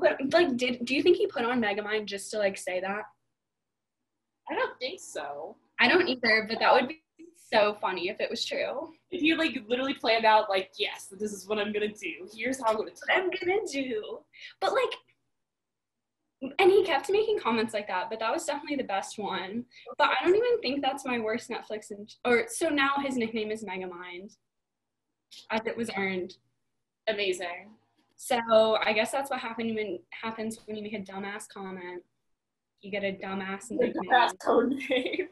[0.00, 3.02] But like, did do you think he put on Megamind just to like say that?
[4.50, 5.56] I don't think so.
[5.80, 7.02] I don't either, but that would be
[7.52, 8.90] so funny if it was true.
[9.10, 12.28] If you like literally planned out, like, yes, this is what I'm gonna do.
[12.34, 14.18] Here's how I'm gonna What I'm gonna do.
[14.60, 19.18] But like, and he kept making comments like that, but that was definitely the best
[19.18, 19.64] one.
[19.96, 23.50] But I don't even think that's my worst Netflix and or so now his nickname
[23.50, 24.36] is Megamind,
[25.50, 26.36] as it was earned.
[27.08, 27.70] Amazing.
[28.16, 32.02] So I guess that's what happened when happens when you make a dumbass comment.
[32.84, 33.94] You get a dumbass nickname.
[34.10, 35.28] That's code name.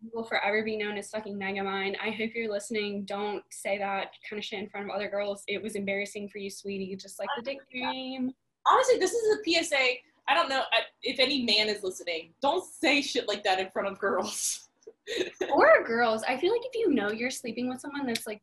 [0.00, 1.96] You will forever be known as fucking Megamind.
[2.02, 3.04] I hope you're listening.
[3.04, 5.42] Don't say that kind of shit in front of other girls.
[5.48, 8.32] It was embarrassing for you, sweetie, just like the dick oh game.
[8.66, 9.76] Honestly, this is a PSA.
[10.28, 12.32] I don't know uh, if any man is listening.
[12.40, 14.64] Don't say shit like that in front of girls.
[15.50, 16.22] Or girls.
[16.28, 18.42] I feel like if you know you're sleeping with someone that's like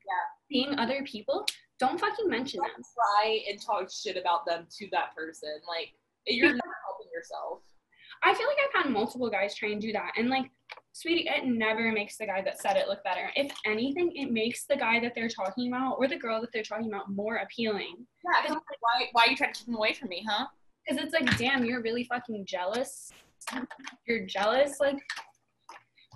[0.52, 1.46] seeing other people,
[1.80, 2.84] don't fucking mention Don't them.
[2.96, 5.50] try and talk shit about them to that person.
[5.68, 5.94] Like
[6.26, 7.60] you're not helping yourself.
[8.26, 10.14] I feel like I've had multiple guys try and do that.
[10.18, 10.50] And like,
[10.94, 13.30] sweetie, it never makes the guy that said it look better.
[13.36, 16.64] If anything, it makes the guy that they're talking about or the girl that they're
[16.64, 18.08] talking about more appealing.
[18.24, 20.48] Yeah, like, why why are you trying to keep them away from me, huh?
[20.88, 23.12] Because it's like, damn, you're really fucking jealous.
[24.08, 24.80] You're jealous.
[24.80, 24.98] Like,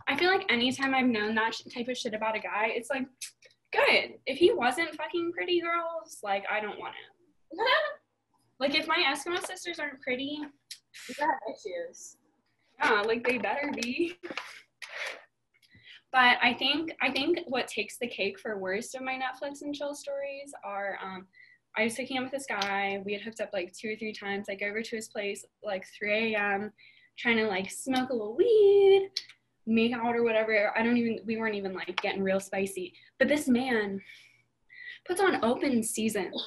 [0.07, 2.89] I feel like anytime I've known that sh- type of shit about a guy, it's
[2.89, 3.05] like,
[3.71, 4.15] good.
[4.25, 7.59] If he wasn't fucking pretty girls, like, I don't want him.
[8.61, 10.37] Like, if my Eskimo sisters aren't pretty,
[11.09, 12.17] Issues.
[12.79, 14.15] yeah, like they better be.
[16.11, 19.75] But I think I think what takes the cake for worst of my Netflix and
[19.75, 21.27] chill stories are um,
[21.77, 23.01] I was hooking up with this guy.
[23.05, 24.47] We had hooked up like two or three times.
[24.49, 26.71] I go over to his place like 3 a.m.
[27.17, 29.11] trying to like smoke a little weed,
[29.67, 30.73] make out or whatever.
[30.75, 32.93] I don't even we weren't even like getting real spicy.
[33.19, 34.01] But this man
[35.05, 36.31] puts on open season.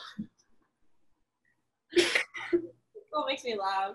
[3.12, 3.94] What makes me laugh?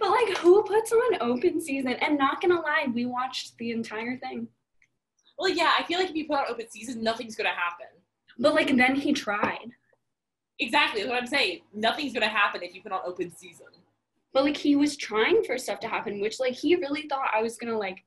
[0.00, 1.92] But like who puts on open season?
[1.92, 4.48] And not gonna lie, we watched the entire thing.
[5.38, 7.86] Well, yeah, I feel like if you put on open season, nothing's gonna happen.
[8.38, 9.72] But like then he tried.
[10.58, 11.60] Exactly, that's what I'm saying.
[11.74, 13.66] Nothing's gonna happen if you put on open season.
[14.32, 17.42] But like he was trying for stuff to happen, which like he really thought I
[17.42, 18.02] was gonna like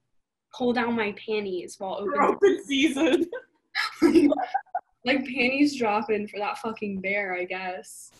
[0.55, 3.25] pull down my panties while open open season.
[5.05, 8.11] like panties dropping for that fucking bear, I guess.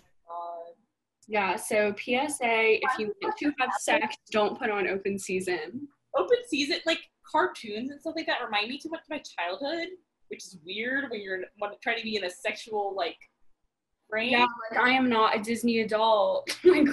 [1.27, 5.87] Yeah, so PSA if you want to have sex, don't put on open season.
[6.15, 9.89] Open season, like cartoons and stuff like that, remind me too much of my childhood,
[10.27, 11.39] which is weird when you're
[11.81, 13.17] trying to be in a sexual like
[14.09, 14.31] frame.
[14.31, 16.49] Yeah, like I am not a Disney adult.
[16.63, 16.87] like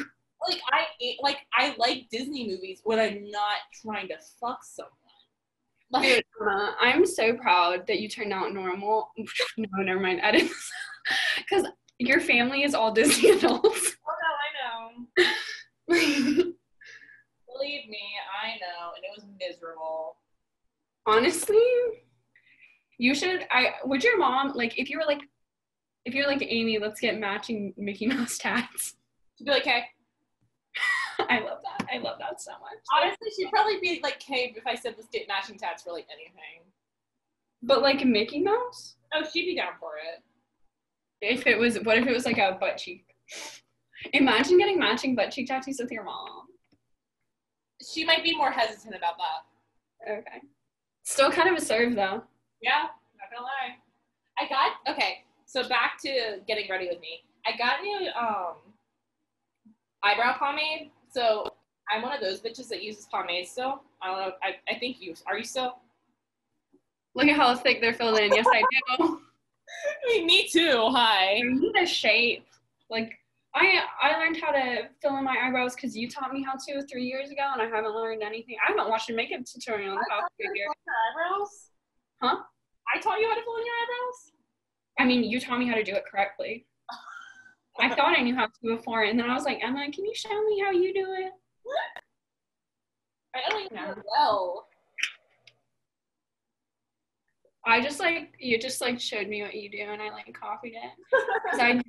[0.48, 4.92] Like I like I like Disney movies when I'm not trying to fuck someone.
[5.92, 9.10] Like uh, I'm so proud that you turned out normal.
[9.58, 10.20] no, never mind.
[10.22, 10.48] Edit
[11.38, 11.66] because
[11.98, 13.96] your family is all Disney adults.
[14.08, 14.99] Oh no, I know.
[15.88, 18.02] Believe me,
[18.42, 20.16] I know, and it was miserable.
[21.06, 21.60] Honestly,
[22.98, 23.46] you should.
[23.50, 25.20] I would your mom like if you were like
[26.04, 28.94] if you're like Amy, let's get matching Mickey Mouse tats.
[29.38, 29.84] To be like, hey,
[31.28, 31.86] I love that.
[31.92, 32.78] I love that so much.
[32.94, 36.06] honestly, she'd probably be like, hey, if I said let's get matching tats for like
[36.12, 36.62] anything.
[37.62, 40.22] But like Mickey Mouse, Oh, she'd be down for it.
[41.20, 43.04] if it was, what if it was like a butt cheek?
[44.12, 46.46] Imagine getting matching butt cheek tattoos with your mom.
[47.86, 50.12] She might be more hesitant about that.
[50.12, 50.40] Okay.
[51.02, 52.22] Still kind of a serve though.
[52.62, 52.82] Yeah,
[53.18, 53.76] not gonna lie.
[54.38, 55.24] I got okay.
[55.46, 57.22] So back to getting ready with me.
[57.46, 58.54] I got new um
[60.02, 60.90] eyebrow pomade.
[61.10, 61.46] So
[61.90, 63.82] I'm one of those bitches that uses pomade still.
[64.02, 64.32] I don't know.
[64.42, 65.76] I, I think you are you still?
[67.14, 68.32] Look at how thick they're filled in.
[68.32, 68.62] Yes, I
[68.98, 69.20] do.
[70.06, 70.88] I mean, me too.
[70.90, 71.36] Hi.
[71.36, 72.46] I need a shape.
[72.88, 73.18] Like
[73.54, 76.86] I I learned how to fill in my eyebrows because you taught me how to
[76.86, 78.56] three years ago, and I haven't learned anything.
[78.64, 80.68] I haven't watched a makeup tutorial in the past three years.
[81.10, 81.70] eyebrows?
[82.22, 82.36] Huh?
[82.94, 84.32] I taught you how to fill in your eyebrows.
[84.98, 86.66] I mean, you taught me how to do it correctly.
[87.80, 90.14] I thought I knew how to before, and then I was like, Emma, can you
[90.14, 91.32] show me how you do it?
[93.34, 94.66] I don't even know well.
[97.66, 100.74] I just like you just like showed me what you do, and I like copied
[100.74, 100.92] it
[101.44, 101.80] because I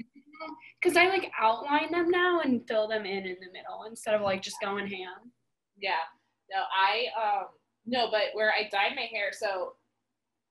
[0.81, 4.21] because I like outline them now and fill them in in the middle instead of
[4.21, 5.31] like just going ham.
[5.77, 6.03] Yeah.
[6.51, 7.47] No, I um
[7.85, 9.73] no, but where I dyed my hair, so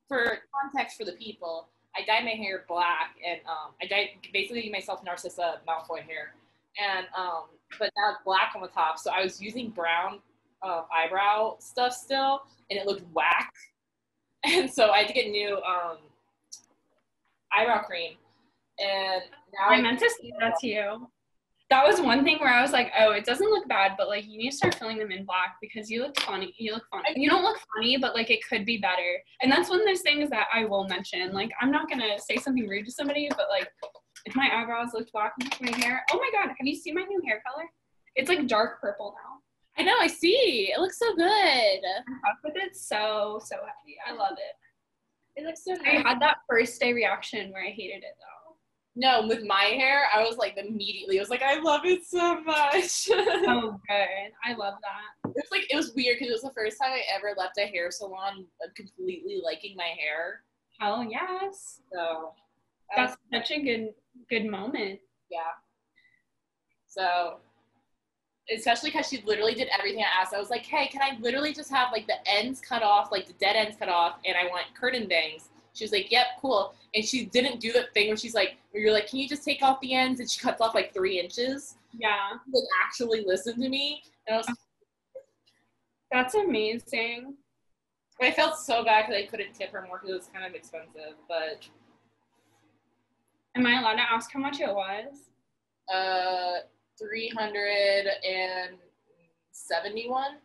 [0.09, 4.70] for context for the people, I dyed my hair black and um I dyed basically
[4.70, 6.35] myself Narcissa Malfoy hair.
[6.79, 7.44] And um
[7.79, 8.98] but now black on the top.
[8.98, 10.18] So I was using brown
[10.62, 13.53] um, eyebrow stuff still and it looked whack.
[14.42, 15.98] And so I had to get new um
[17.53, 18.14] eyebrow cream.
[18.80, 21.08] And now I meant to say that to you.
[21.68, 24.26] That was one thing where I was like, oh, it doesn't look bad, but like
[24.26, 26.52] you need to start filling them in black because you look funny.
[26.58, 27.10] You look funny.
[27.14, 29.22] You don't look funny, but like it could be better.
[29.40, 31.32] And that's one of those things that I will mention.
[31.32, 33.68] Like I'm not gonna say something rude to somebody, but like
[34.24, 37.22] if my eyebrows looked black my hair, oh my god, have you seen my new
[37.24, 37.66] hair color?
[38.16, 39.38] It's like dark purple now.
[39.78, 40.72] I know, I see.
[40.74, 41.24] It looks so good.
[41.28, 43.96] I'm up with it so so happy.
[44.08, 45.40] I love it.
[45.40, 48.39] It looks so I had that first day reaction where I hated it though.
[48.96, 51.18] No, with my hair, I was like immediately.
[51.18, 53.09] I was like, I love it so much.
[53.12, 54.33] Oh, good.
[54.44, 55.29] I love that.
[55.31, 57.66] was like it was weird because it was the first time I ever left a
[57.66, 60.42] hair salon uh, completely liking my hair.
[60.81, 61.81] Hell yes.
[61.92, 62.33] So
[62.96, 63.94] That's such a good
[64.29, 64.98] good moment.
[65.31, 65.53] yeah.
[66.87, 67.37] So
[68.53, 70.35] especially because she literally did everything I asked.
[70.35, 73.29] I was like, hey, can I literally just have like the ends cut off, like
[73.29, 75.50] the dead ends cut off, and I want curtain bangs?
[75.74, 76.74] She was like, yep, cool.
[76.94, 79.44] And she didn't do that thing where she's like, where you're like, can you just
[79.44, 80.20] take off the ends?
[80.20, 81.76] And she cuts off like three inches.
[81.96, 82.30] Yeah.
[82.52, 84.02] Like actually listen to me.
[84.26, 84.46] And I was
[86.11, 87.35] That's amazing.
[88.22, 90.54] I felt so bad because I couldn't tip her more because it was kind of
[90.54, 91.14] expensive.
[91.28, 91.66] But
[93.56, 95.28] Am I allowed to ask how much it was?
[95.92, 96.61] uh,
[96.98, 98.76] three hundred and
[99.52, 100.37] seventy-one.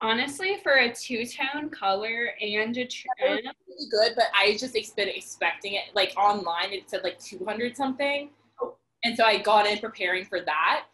[0.00, 5.74] Honestly, for a two-tone color and a trim, Really good, but I just been expecting
[5.74, 5.84] it.
[5.94, 8.30] Like online, it said like two hundred something,
[8.62, 8.76] oh.
[9.04, 10.84] and so I got in preparing for that,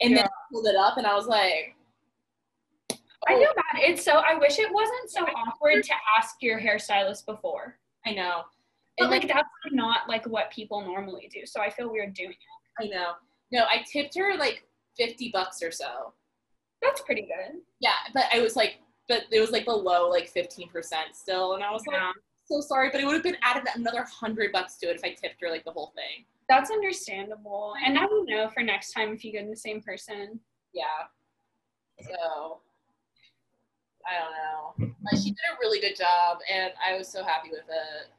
[0.00, 1.76] and then I pulled it up, and I was like,
[3.28, 3.82] I oh, feel bad.
[3.82, 7.78] It's so I wish it wasn't so awkward to ask your hairstylist before.
[8.06, 8.42] I know.
[8.98, 11.46] But And like that's not like what people normally do.
[11.46, 12.84] So I feel weird doing it.
[12.84, 13.12] I know.
[13.52, 14.64] No, I tipped her like
[14.96, 16.14] fifty bucks or so.
[16.82, 17.60] That's pretty good.
[17.80, 21.62] Yeah, but I was like, but it was like below like fifteen percent still, and
[21.62, 22.00] I was like,
[22.44, 25.10] so sorry, but it would have been added another hundred bucks to it if I
[25.10, 26.24] tipped her like the whole thing.
[26.48, 27.74] That's understandable.
[27.84, 30.40] And now we know for next time if you get in the same person.
[30.74, 30.84] Yeah.
[32.00, 32.60] So
[34.06, 34.94] I don't know.
[35.02, 38.10] But she did a really good job, and I was so happy with it.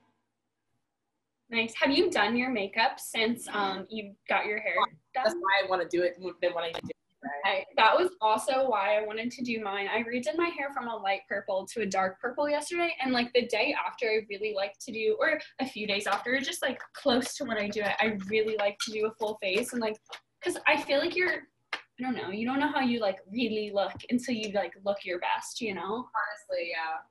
[1.50, 1.74] Nice.
[1.80, 4.98] Have you done your makeup since um you got your hair done?
[5.14, 6.18] That's why I want to do it.
[6.42, 6.96] than wanting I do it.
[6.96, 7.03] Right?
[7.46, 9.88] I, that was also why I wanted to do mine.
[9.88, 13.32] I redid my hair from a light purple to a dark purple yesterday, and like
[13.34, 16.80] the day after, I really like to do, or a few days after, just like
[16.94, 19.82] close to when I do it, I really like to do a full face and
[19.82, 19.98] like,
[20.44, 23.72] cause I feel like you're, I don't know, you don't know how you like really
[23.74, 25.82] look until you like look your best, you know?
[25.82, 27.02] Honestly, yeah.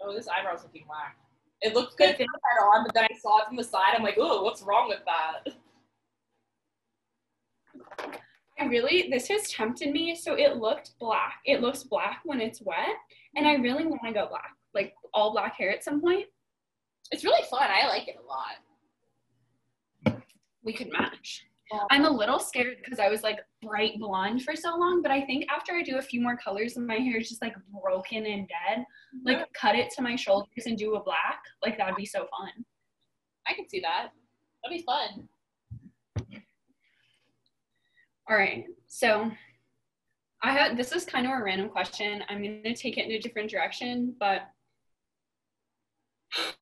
[0.00, 1.16] Oh, this eyebrow's looking whack.
[1.60, 3.94] It looked good from the head on, but then I saw it from the side.
[3.96, 5.54] I'm like, oh, what's wrong with that?
[8.58, 10.14] I really, this has tempted me.
[10.14, 11.40] So it looked black.
[11.44, 12.96] It looks black when it's wet,
[13.36, 16.26] and I really want to go black, like all black hair at some point.
[17.10, 17.68] It's really fun.
[17.70, 20.22] I like it a lot.
[20.62, 21.46] We could match.
[21.72, 21.80] Yeah.
[21.90, 25.20] I'm a little scared because I was like bright blonde for so long, but I
[25.22, 28.24] think after I do a few more colors and my hair is just like broken
[28.26, 28.84] and dead,
[29.24, 32.64] like cut it to my shoulders and do a black, like that'd be so fun.
[33.46, 34.08] I can see that.
[34.62, 35.28] That'd be fun.
[38.30, 39.30] All right, so
[40.42, 42.22] I had this is kind of a random question.
[42.28, 44.42] I'm gonna take it in a different direction, but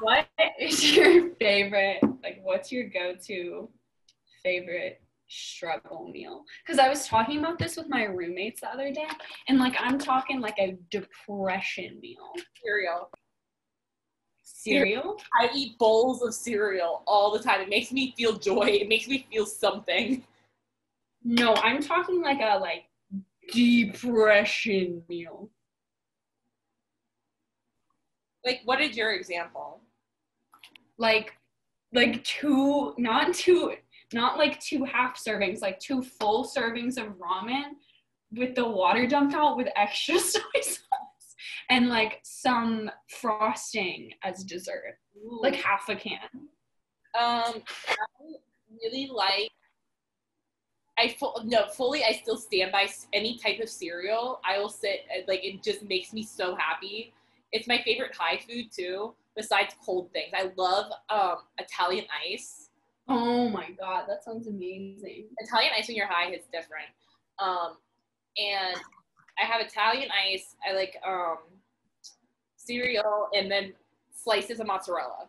[0.00, 0.26] what
[0.58, 1.98] is your favorite?
[2.22, 3.68] Like, what's your go-to
[4.42, 6.44] favorite struggle meal?
[6.66, 9.06] Because I was talking about this with my roommates the other day,
[9.48, 12.32] and like I'm talking like a depression meal.
[12.64, 13.10] Cereal.
[14.42, 15.20] Cereal.
[15.38, 17.60] I eat bowls of cereal all the time.
[17.60, 18.64] It makes me feel joy.
[18.64, 20.24] It makes me feel something.
[21.24, 22.84] No, I'm talking like a like
[23.52, 25.50] depression meal.
[28.44, 29.82] Like, what is your example?
[30.98, 31.32] like
[31.94, 33.72] like two not two
[34.12, 37.70] not like two half servings like two full servings of ramen
[38.32, 41.34] with the water dumped out with extra soy sauce
[41.70, 44.98] and like some frosting as dessert
[45.40, 46.18] like half a can
[47.18, 48.36] Um, I
[48.82, 49.50] really like.
[50.98, 52.02] I full no fully.
[52.04, 54.40] I still stand by any type of cereal.
[54.44, 57.14] I will sit like it just makes me so happy.
[57.52, 59.14] It's my favorite high food too.
[59.36, 62.70] Besides cold things, I love um Italian ice.
[63.08, 66.88] oh my god that sounds amazing Italian ice when you're high is different.
[67.38, 67.76] Um,
[68.36, 68.76] and
[69.40, 70.56] I have Italian ice.
[70.68, 71.38] I like um
[72.56, 73.72] cereal and then
[74.14, 75.28] slices of mozzarella.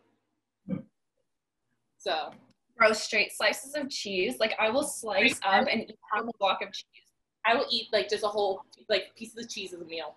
[2.00, 2.32] So
[2.80, 6.62] bro straight slices of cheese like i will slice up and eat half a block
[6.64, 7.10] of cheese
[7.46, 10.16] I will eat like just a whole like piece of the cheese as a meal.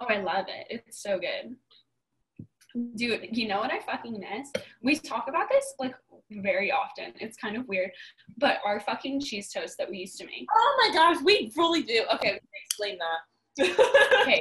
[0.00, 0.66] Oh, I love it.
[0.70, 1.56] It's so good.
[2.96, 4.50] Dude, you know what I fucking miss?
[4.82, 5.94] We talk about this like
[6.30, 7.12] very often.
[7.20, 7.90] It's kind of weird.
[8.38, 10.46] But our fucking cheese toast that we used to make.
[10.54, 12.04] Oh my gosh, we really do.
[12.14, 13.76] Okay, we can explain that.
[14.22, 14.40] Okay.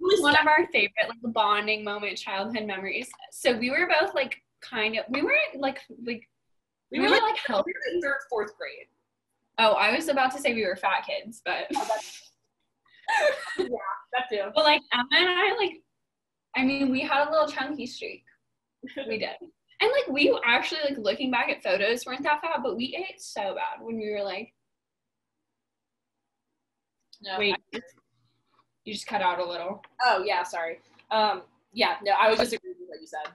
[0.00, 3.08] One of our favorite like bonding moment childhood memories.
[3.30, 6.26] So we were both like kind of we weren't like like
[6.90, 7.64] we we were were like healthy.
[7.66, 8.86] we were in third, fourth grade.
[9.58, 11.66] Oh, I was about to say we were fat kids, but
[13.58, 13.66] Yeah,
[14.12, 14.50] That too.
[14.54, 15.82] but like Emma and I like
[16.56, 18.24] I mean we had a little chunky streak.
[19.08, 19.36] we did.
[19.80, 23.20] And like we actually like looking back at photos weren't that fat, but we ate
[23.20, 24.52] so bad when we were like
[27.22, 27.80] No, wait I-
[28.84, 29.82] you just cut out a little.
[30.02, 30.80] oh yeah, sorry.
[31.10, 33.32] Um, yeah, no, I was just agreeing with what you said.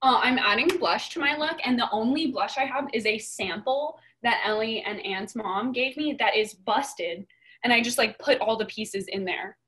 [0.00, 3.18] Uh, I'm adding blush to my look, and the only blush I have is a
[3.18, 7.26] sample that Ellie and Anne's mom gave me that is busted,
[7.64, 9.58] and I just like put all the pieces in there,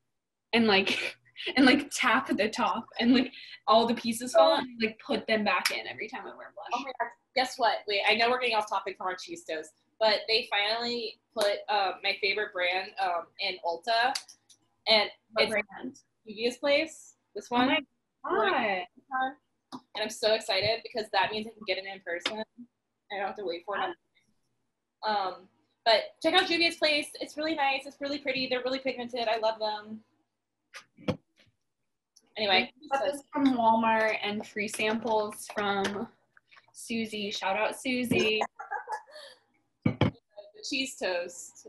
[0.53, 1.17] and like
[1.57, 3.31] and like tap the top, and like
[3.67, 6.69] all the pieces fall, and like put them back in every time I wear blush.
[6.73, 7.79] Oh my god, guess what?
[7.87, 9.43] Wait, I know we're getting off topic from our cheese
[9.99, 14.13] but they finally put um, my favorite brand um, in Ulta,
[14.87, 15.97] and What it's brand?
[16.25, 17.15] Juvia's Place.
[17.35, 17.67] This Oh one.
[17.67, 17.79] my
[18.23, 18.83] god!
[19.95, 22.43] And I'm so excited because that means I can get it in person.
[23.11, 23.95] I don't have to wait for it.
[25.07, 25.47] Um,
[25.85, 27.07] but check out Juvia's Place.
[27.19, 27.85] It's really nice.
[27.85, 28.47] It's really pretty.
[28.47, 29.27] They're really pigmented.
[29.27, 29.99] I love them.
[32.37, 36.07] Anyway, Got this from Walmart and free samples from
[36.73, 37.31] Susie.
[37.31, 38.41] Shout out Susie.
[39.85, 40.11] the
[40.69, 41.67] cheese toast.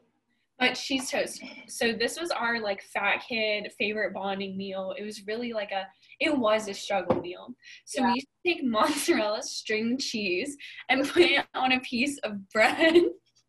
[0.59, 1.43] But cheese toast.
[1.67, 4.95] So this was our like fat kid favorite bonding meal.
[4.97, 5.89] It was really like a
[6.23, 7.49] it was a struggle meal.
[7.85, 8.07] So Yeah.
[8.09, 10.57] we used to take mozzarella string cheese
[10.89, 12.95] and put it on a piece of bread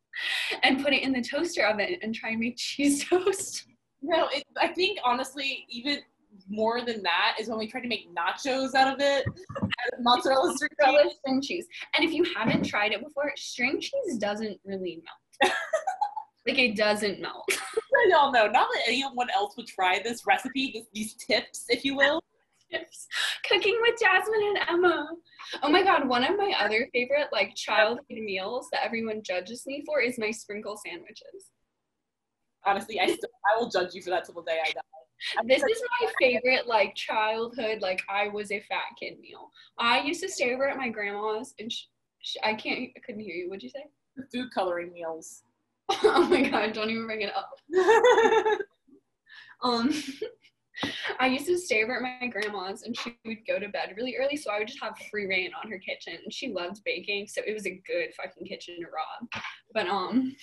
[0.64, 3.66] and put it in the toaster oven and try and make cheese toast.
[4.02, 6.00] No, it, I think honestly, even
[6.50, 9.24] more than that is when we try to make nachos out of it.
[10.00, 11.14] Mozzarella string cheese.
[11.20, 11.68] String cheese.
[11.96, 15.02] And if you haven't tried it before, string cheese doesn't really
[15.42, 15.54] melt.
[16.48, 17.46] like it doesn't melt.
[18.10, 21.96] Y'all know, not that anyone else would try this recipe, this, these tips, if you
[21.96, 22.22] will.
[23.50, 25.08] Cooking with Jazmine and Emma.
[25.62, 29.84] Oh my god, one of my other favorite like childhood meals that everyone judges me
[29.86, 31.52] for is my sprinkle sandwiches.
[32.66, 34.82] Honestly, I still, I will judge you for that till the day I die.
[35.40, 39.52] I'm This is my favorite like childhood like I was a fat kid meal.
[39.78, 41.86] I used to stay over at my grandma's and sh-
[42.22, 43.50] sh- I can't I couldn't hear you.
[43.50, 43.86] What'd you say?
[44.32, 45.44] food coloring meals.
[45.90, 47.52] oh my god, don't even bring it up.
[49.64, 49.90] Um,
[51.20, 54.16] I used to stay over at my grandma's and she would go to bed really
[54.18, 56.18] early, so I would just have free rein on her kitchen.
[56.24, 59.44] And she loved baking, so it was a good fucking kitchen to rob.
[59.74, 60.36] But um,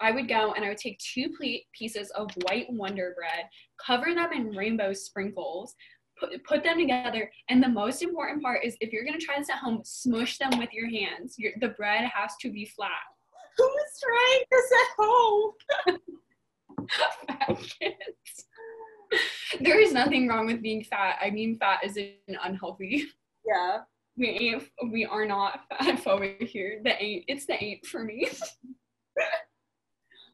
[0.00, 3.46] I would go and I would take two ple- pieces of white Wonder Bread,
[3.84, 5.74] cover them in rainbow sprinkles.
[6.18, 9.38] Put, put them together and the most important part is if you're going to try
[9.38, 12.90] this at home smush them with your hands your, the bread has to be flat
[13.56, 15.52] Who is trying this at home?
[17.26, 18.46] fat kids.
[19.60, 21.18] There is nothing wrong with being fat.
[21.20, 23.06] I mean, fat isn't unhealthy.
[23.46, 23.78] Yeah.
[24.18, 24.64] We ain't.
[24.92, 26.80] We are not fat over here.
[26.84, 27.24] The ain't.
[27.26, 28.28] It's the ain't for me.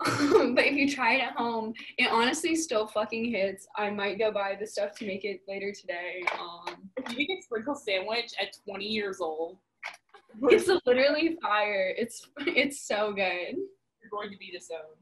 [0.00, 3.66] but if you try it at home, it honestly still fucking hits.
[3.76, 6.24] I might go buy the stuff to make it later today.
[6.38, 9.58] Um, If you make a sprinkle sandwich at 20 years old,
[10.42, 11.94] it's literally fire.
[11.96, 13.54] It's it's so good.
[13.56, 14.98] you're going to be disowned.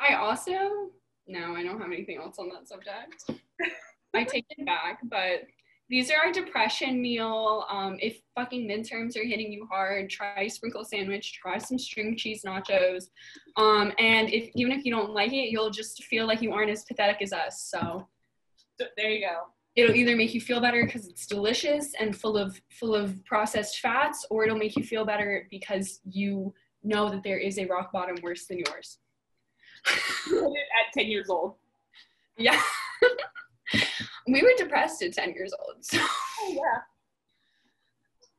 [0.00, 0.90] I also
[1.28, 3.24] no, I don't have anything else on that subject.
[4.14, 5.42] I take it back, but
[5.88, 7.64] these are our depression meal.
[7.68, 12.42] Um, if fucking midterms are hitting you hard, try sprinkle sandwich, try some string cheese
[12.46, 13.04] nachos.
[13.56, 16.70] Um, and if even if you don't like it, you'll just feel like you aren't
[16.70, 17.62] as pathetic as us.
[17.70, 18.06] So
[18.80, 19.36] So, there you go.
[19.74, 23.80] it'll either make you feel better because it's delicious and full of full of processed
[23.80, 26.54] fats or it'll make you feel better because you
[26.86, 28.98] know that there is a rock bottom worse than yours
[29.86, 31.54] at 10 years old.
[32.38, 32.60] yeah
[34.28, 35.98] we were depressed at 10 years old so
[36.38, 36.82] Oh, yeah.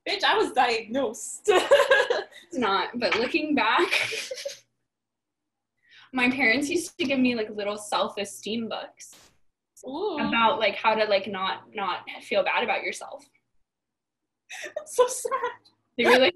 [0.07, 1.41] Bitch, I was diagnosed.
[1.49, 3.89] it's not but looking back
[6.13, 9.15] my parents used to give me like little self-esteem books
[9.85, 13.27] Ooh, about like how to like not not feel bad about yourself
[14.75, 15.31] that's so sad.
[15.97, 16.35] They were like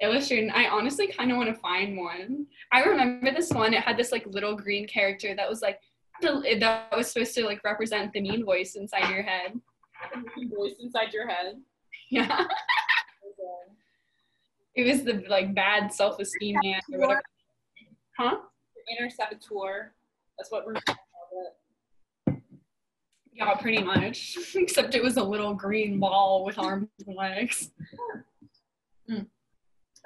[0.00, 0.50] illustrated.
[0.54, 2.46] I honestly kind of want to find one.
[2.72, 3.74] I remember this one.
[3.74, 5.80] It had this like little green character that was like
[6.20, 9.60] the, that was supposed to like represent the mean voice inside your head.
[10.56, 11.56] Voice inside your head.
[12.08, 12.46] Yeah,
[14.78, 17.22] it was the like bad self esteem man or whatever.
[18.16, 18.36] Huh?
[18.96, 19.92] Inner saboteur.
[20.38, 20.74] That's what we're.
[23.32, 24.38] Yeah, pretty much.
[24.54, 27.70] Except it was a little green ball with arms and legs.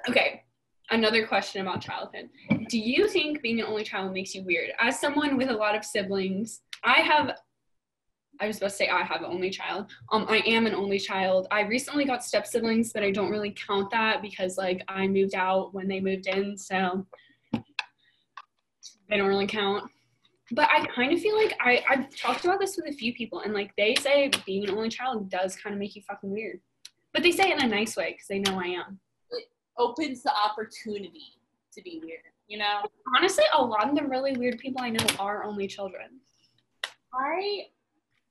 [0.09, 0.43] Okay,
[0.89, 2.29] another question about childhood.
[2.67, 4.71] Do you think being an only child makes you weird?
[4.79, 7.37] As someone with a lot of siblings, I have.
[8.41, 9.91] I was about to say I have an only child.
[10.11, 11.47] Um, I am an only child.
[11.51, 15.35] I recently got step siblings, but I don't really count that because like I moved
[15.35, 17.05] out when they moved in, so
[17.53, 19.89] they don't really count.
[20.51, 23.41] But I kind of feel like I, I've talked about this with a few people,
[23.41, 26.59] and like they say being an only child does kind of make you fucking weird.
[27.13, 28.99] But they say it in a nice way because they know I am.
[29.77, 31.37] Opens the opportunity
[31.73, 32.81] to be weird, you know?
[33.17, 36.19] Honestly, a lot of the really weird people I know are only children.
[37.13, 37.67] I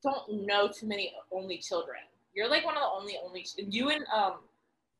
[0.02, 1.98] don't know too many only children.
[2.34, 4.38] You're like one of the only only you and um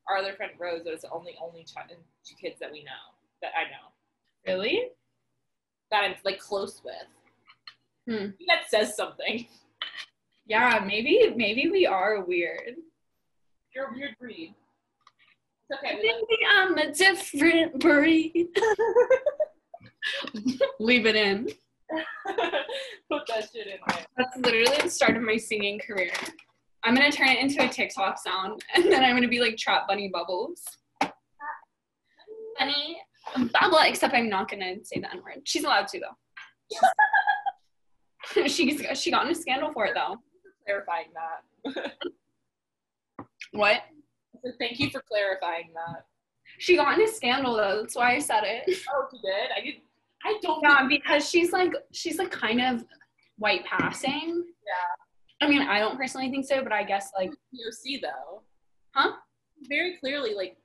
[0.09, 1.89] our other friend Rose is the only only child
[2.39, 2.91] kids that we know
[3.41, 3.91] that I know
[4.45, 4.89] Really?
[5.91, 6.95] that I'm like close with.
[8.07, 8.31] Hmm.
[8.47, 9.47] That says something.
[10.45, 12.75] Yeah, maybe maybe we are weird.
[13.73, 14.53] You're a weird breed.
[15.71, 15.95] Okay.
[15.95, 18.49] Maybe I'm a different breed.
[20.79, 21.47] Leave it in.
[23.09, 24.05] Put that shit in there.
[24.17, 26.11] That's literally the start of my singing career.
[26.83, 29.87] I'm gonna turn it into a TikTok sound, and then I'm gonna be like Trap
[29.87, 30.63] Bunny Bubbles.
[32.59, 33.01] Bunny
[33.53, 35.41] Bubble, except I'm not gonna say the N word.
[35.45, 36.17] She's allowed to though.
[38.47, 40.17] She's she got in a scandal for it though.
[40.65, 41.93] Clarifying that.
[43.51, 43.81] What?
[44.43, 46.05] So thank you for clarifying that.
[46.59, 47.81] She got in a scandal though.
[47.81, 48.63] That's why I said it.
[48.93, 49.51] Oh, you did?
[49.55, 49.75] I did.
[50.25, 50.61] I don't.
[50.63, 52.85] Yeah, because she's like she's like kind of
[53.37, 54.43] white passing.
[54.65, 55.47] Yeah.
[55.47, 58.43] I mean, I don't personally think so, but I guess like POC though.
[58.95, 59.13] Huh?
[59.67, 60.57] Very clearly, like,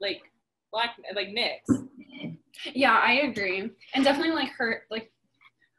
[0.00, 0.20] like
[0.72, 1.86] black, like mixed.
[2.74, 3.70] yeah, I agree.
[3.94, 5.12] And definitely like her like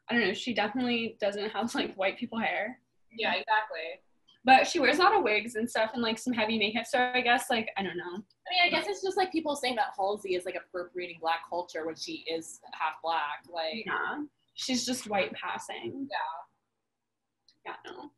[0.08, 2.78] I don't know, she definitely doesn't have like white people hair.
[3.16, 4.00] Yeah, exactly.
[4.44, 6.98] But she wears a lot of wigs and stuff and like some heavy makeup, so
[6.98, 8.04] I guess like I don't know.
[8.14, 11.48] I mean, I guess it's just like people saying that Halsey is like appropriating black
[11.48, 13.44] culture when she is half black.
[13.52, 14.22] Like, Yeah.
[14.54, 16.08] She's just white passing.
[16.10, 17.72] yeah.
[17.84, 18.10] Yeah, no.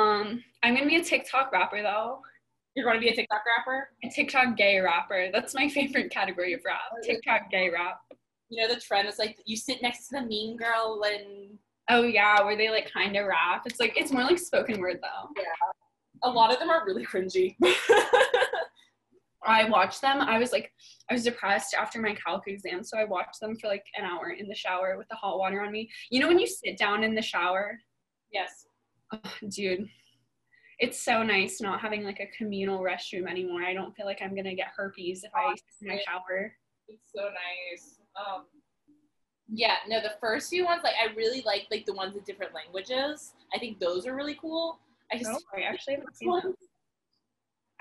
[0.00, 2.20] Um, I'm gonna be a TikTok rapper though.
[2.74, 3.90] You're going to be a TikTok rapper?
[4.02, 5.28] A TikTok gay rapper.
[5.30, 6.80] That's my favorite category of rap.
[7.02, 8.00] TikTok gay rap.
[8.48, 11.58] You know, the trend is like you sit next to the mean girl and
[11.90, 13.62] Oh yeah, where they like kind of rap.
[13.66, 15.30] It's like it's more like spoken word though.
[15.36, 16.22] Yeah.
[16.24, 17.56] A lot of them are really cringy.
[19.44, 20.20] I watched them.
[20.20, 20.70] I was like,
[21.10, 24.30] I was depressed after my calc exam, so I watched them for like an hour
[24.30, 25.90] in the shower with the hot water on me.
[26.10, 27.78] You know when you sit down in the shower,
[28.32, 28.66] yes.
[29.12, 29.88] Ugh, dude,
[30.78, 33.62] it's so nice not having like a communal restroom anymore.
[33.62, 36.52] I don't feel like I'm gonna get herpes if I sit in my shower.
[36.88, 38.00] It's so nice.
[38.16, 38.44] Um,
[39.54, 42.54] yeah, no, the first few ones, like I really like like the ones in different
[42.54, 43.34] languages.
[43.54, 44.78] I think those are really cool.
[45.12, 46.54] I just Oh, I actually haven't seen them.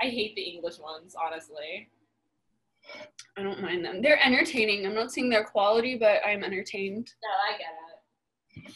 [0.02, 1.90] I hate the English ones, honestly.
[3.38, 4.02] I don't mind them.
[4.02, 4.86] They're entertaining.
[4.86, 7.14] I'm not saying they're quality, but I'm entertained.
[7.24, 7.68] No, I get
[8.66, 8.76] it.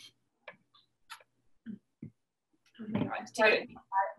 [2.79, 3.69] Oh my god, dude.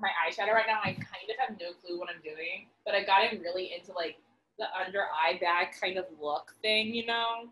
[0.01, 3.07] My eyeshadow right now, I kind of have no clue what I'm doing, but I've
[3.07, 4.17] gotten really into like
[4.59, 7.49] the under eye bag kind of look thing, you know?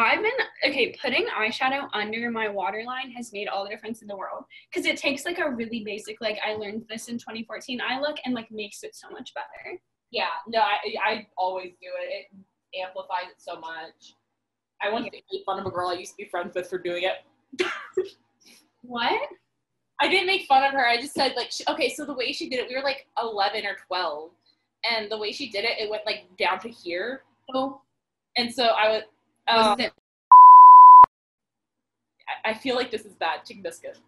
[0.00, 0.32] I've been
[0.66, 0.94] okay.
[1.00, 4.96] Putting eyeshadow under my waterline has made all the difference in the world because it
[4.96, 8.50] takes like a really basic, like I learned this in 2014 eye look and like
[8.50, 9.80] makes it so much better.
[10.10, 12.26] Yeah, no, I I always do it.
[12.32, 14.14] It amplifies it so much.
[14.80, 17.04] I once made fun of a girl I used to be friends with for doing
[17.04, 17.66] it.
[18.88, 19.20] What?
[20.00, 20.86] I didn't make fun of her.
[20.86, 23.06] I just said like, she, okay, so the way she did it, we were like
[23.20, 24.30] 11 or 12,
[24.90, 27.22] and the way she did it, it went like down to here,
[27.54, 27.80] Oh,
[28.36, 29.02] and so I was.
[29.48, 29.92] Was it?
[32.28, 33.44] I- I feel like this is bad.
[33.44, 33.98] Chicken biscuit.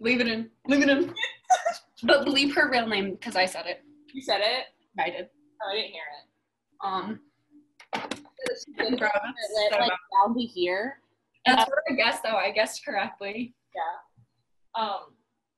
[0.00, 0.50] Leave it in.
[0.66, 1.14] Leave it in.
[2.02, 3.82] but bleep her real name because I said it.
[4.12, 4.66] You said it.
[4.98, 5.28] I did.
[5.62, 6.86] Oh, I didn't hear it.
[6.86, 7.20] Um,
[7.94, 9.90] She did it, Bro, it that's went so like
[10.26, 11.00] down to here.
[11.46, 12.36] that's what I guessed though.
[12.36, 13.54] I guessed correctly.
[13.74, 14.82] Yeah.
[14.82, 14.98] Um,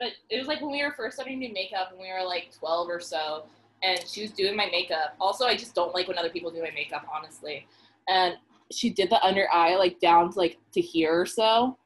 [0.00, 2.26] but it was like when we were first starting to do makeup and we were
[2.26, 3.44] like 12 or so,
[3.82, 5.14] and she was doing my makeup.
[5.20, 7.66] Also, I just don't like when other people do my makeup, honestly.
[8.08, 8.34] And
[8.72, 11.78] she did the under eye like down to like to here or so,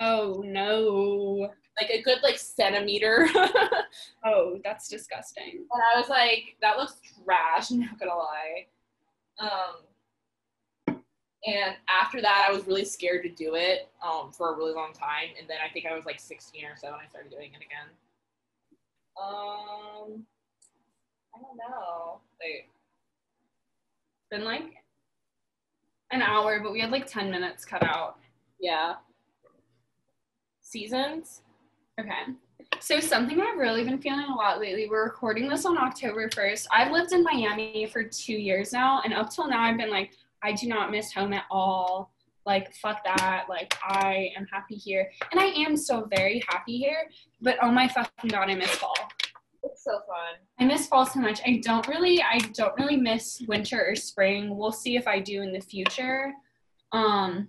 [0.00, 1.50] Oh no.
[1.80, 3.28] like a good like centimeter.
[4.24, 5.64] Oh, that's disgusting.
[5.72, 7.70] And I was like, that looks trash.
[7.70, 8.66] I'm not gonna lie.
[9.40, 9.76] Um,
[11.46, 14.92] and after that, I was really scared to do it um, for a really long
[14.92, 15.28] time.
[15.38, 17.64] And then I think I was like 16 or so when I started doing it
[17.64, 17.88] again.
[19.20, 20.24] Um,
[21.34, 22.20] I don't know.
[22.40, 22.64] Wait,
[24.30, 24.74] Been like
[26.10, 28.16] an hour, but we had like 10 minutes cut out.
[28.60, 28.94] yeah.
[30.60, 31.42] Seasons?
[32.00, 32.32] Okay.
[32.80, 34.88] So something I've really been feeling a lot lately.
[34.88, 36.66] We're recording this on October 1st.
[36.70, 40.12] I've lived in Miami for two years now, and up till now I've been like,
[40.42, 42.12] I do not miss home at all.
[42.46, 43.46] Like, fuck that.
[43.48, 45.10] Like, I am happy here.
[45.32, 47.10] And I am so very happy here,
[47.42, 48.96] but oh my fucking god, I miss fall.
[49.62, 50.36] It's so fun.
[50.58, 51.40] I miss fall so much.
[51.44, 54.56] I don't really I don't really miss winter or spring.
[54.56, 56.32] We'll see if I do in the future.
[56.92, 57.48] Um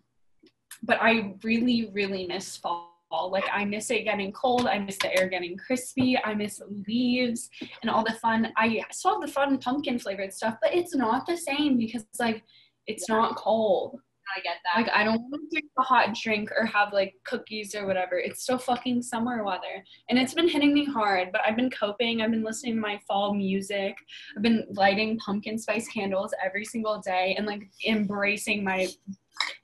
[0.83, 2.87] but I really, really miss fall.
[3.11, 4.67] Like I miss it getting cold.
[4.67, 6.17] I miss the air getting crispy.
[6.23, 7.49] I miss leaves
[7.81, 8.51] and all the fun.
[8.57, 12.43] I still have the fun pumpkin flavored stuff, but it's not the same because like
[12.89, 13.99] it's not cold.
[14.35, 14.81] I get that.
[14.81, 18.17] Like I don't want to drink a hot drink or have like cookies or whatever.
[18.19, 19.83] It's still fucking summer weather.
[20.09, 22.21] And it's been hitting me hard, but I've been coping.
[22.21, 23.95] I've been listening to my fall music.
[24.35, 28.87] I've been lighting pumpkin spice candles every single day and like embracing my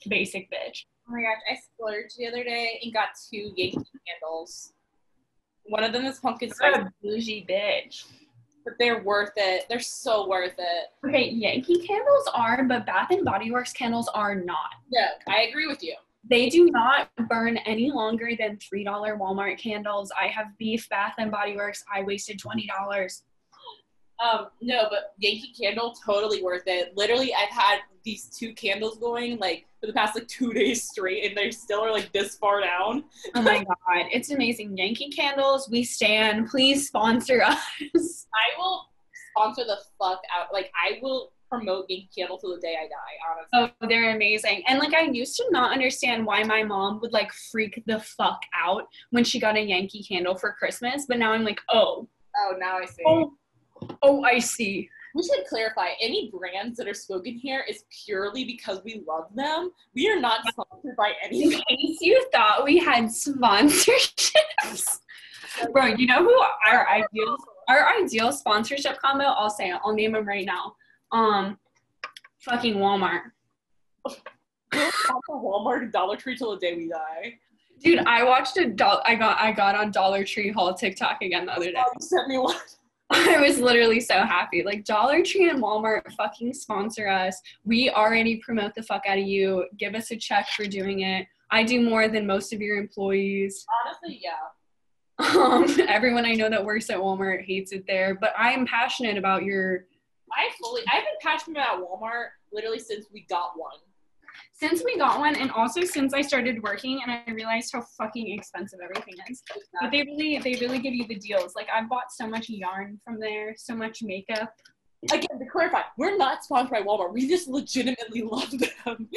[0.08, 0.86] basic bitch.
[1.08, 4.74] Oh my gosh, I splurged the other day and got two Yankee candles.
[5.66, 8.06] One of them is pumpkin spice, a bougie bitch.
[8.66, 9.66] But they're worth it.
[9.70, 11.07] They're so worth it.
[11.07, 14.72] Okay, Yankee candles are, but Bath and Body Works candles are not.
[14.91, 15.95] Yeah, I agree with you.
[16.28, 20.11] They do not burn any longer than $3 Walmart candles.
[20.20, 21.86] I have beef Bath and Body Works.
[21.93, 23.22] I wasted $20.
[24.24, 26.93] Um, no, but Yankee Candle totally worth it.
[26.95, 31.26] Literally, I've had these two candles going like for the past like two days straight,
[31.26, 33.03] and they still are like this far down.
[33.36, 34.78] Oh my god, it's amazing.
[34.78, 36.47] Yankee candles, we stand.
[36.49, 37.59] Please sponsor us.
[37.84, 38.86] I will
[39.32, 40.53] sponsor the fuck out.
[40.53, 43.59] Like I will promote Yankee Candle till the day I die.
[43.61, 43.76] Honestly.
[43.82, 44.63] Oh, they're amazing.
[44.68, 48.41] And like I used to not understand why my mom would like freak the fuck
[48.57, 52.07] out when she got a Yankee candle for Christmas, but now I'm like, oh,
[52.38, 53.03] Oh, now I see.
[53.07, 53.34] oh,
[54.02, 54.90] oh, I see.
[55.14, 59.72] We should clarify any brands that are spoken here is purely because we love them.
[59.94, 61.52] We are not sponsored by In any.
[61.52, 65.00] case you thought we had sponsorships,
[65.72, 67.38] bro, you know who our ideal
[67.70, 69.24] our ideal sponsorship combo?
[69.24, 69.80] I'll say it.
[69.86, 70.76] I'll name them right now.
[71.12, 71.58] Um,
[72.42, 73.22] fucking Walmart.
[75.30, 77.40] Walmart and Dollar Tree till the day we die.
[77.82, 79.02] Dude, I watched a doll.
[79.06, 81.78] I got I got on Dollar Tree haul TikTok again the other day.
[81.78, 82.56] Oh, you sent me one.
[83.12, 84.64] I was literally so happy.
[84.64, 87.39] Like Dollar Tree and Walmart fucking sponsor us.
[87.64, 89.66] We already promote the fuck out of you.
[89.78, 91.28] Give us a check for doing it.
[91.51, 93.66] I do more than most of your employees.
[93.86, 94.32] Honestly, yeah.
[95.20, 99.18] Um, everyone I know that works at Walmart hates it there, but I am passionate
[99.18, 99.86] about your.
[100.34, 100.82] I fully.
[100.91, 103.78] I've been passionate about Walmart literally since we got one.
[104.58, 108.32] Since we got one, and also since I started working, and I realized how fucking
[108.32, 109.43] expensive everything is.
[109.82, 111.56] But they really, they really give you the deals.
[111.56, 114.53] Like I've bought so much yarn from there, so much makeup.
[115.12, 117.14] Again, to clarify, we're not sponsored by Walmart.
[117.14, 119.10] We just legitimately love them.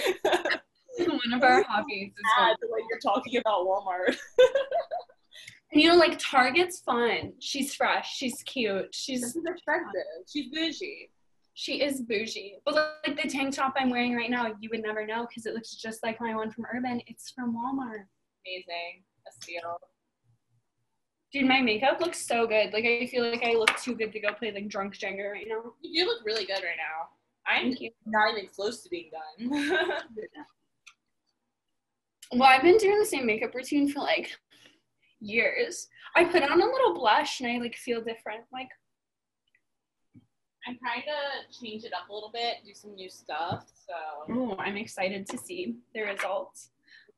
[0.98, 4.16] One of our hobbies is the way you're talking about Walmart.
[5.72, 7.34] And you know, like Target's fun.
[7.40, 8.16] She's fresh.
[8.16, 8.88] She's cute.
[8.94, 10.26] She's This is expensive.
[10.26, 11.10] She's bougie.
[11.58, 12.60] She is bougie.
[12.64, 15.54] But like the tank top I'm wearing right now, you would never know because it
[15.54, 17.02] looks just like my one from Urban.
[17.08, 18.04] It's from Walmart.
[18.46, 19.02] Amazing.
[19.26, 19.80] A steal.
[21.32, 22.72] Dude, my makeup looks so good.
[22.72, 25.46] Like I feel like I look too good to go play like drunk Jenga right
[25.48, 25.72] now.
[25.82, 27.08] You look really good right now.
[27.44, 27.74] I'm
[28.06, 29.60] not even close to being done.
[32.30, 34.36] Well, I've been doing the same makeup routine for like
[35.18, 35.88] years.
[36.14, 38.42] I put on a little blush and I like feel different.
[38.52, 38.68] Like
[40.68, 43.64] I'm trying to change it up a little bit, do some new stuff.
[43.86, 43.94] So
[44.34, 46.70] oh, I'm excited to see the results.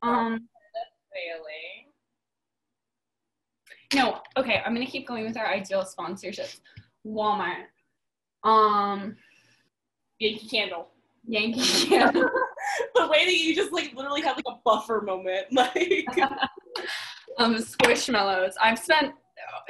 [0.03, 0.48] Um
[1.12, 1.90] failing.
[3.94, 6.61] No, okay, I'm gonna keep going with our ideal sponsorships.
[7.05, 7.64] Walmart,
[8.44, 9.16] um,
[10.18, 10.88] Yankee Candle.
[11.26, 12.22] Yankee Candle,
[12.94, 16.07] the way that you just like literally have like a buffer moment, like
[17.38, 18.53] um, Squishmallows.
[18.62, 19.14] I've spent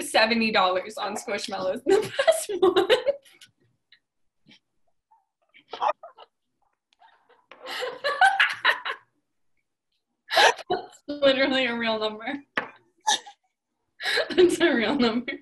[0.00, 2.92] seventy dollars on Squishmallows in the past month.
[10.70, 12.34] That's literally a real number.
[14.30, 15.32] That's a real number.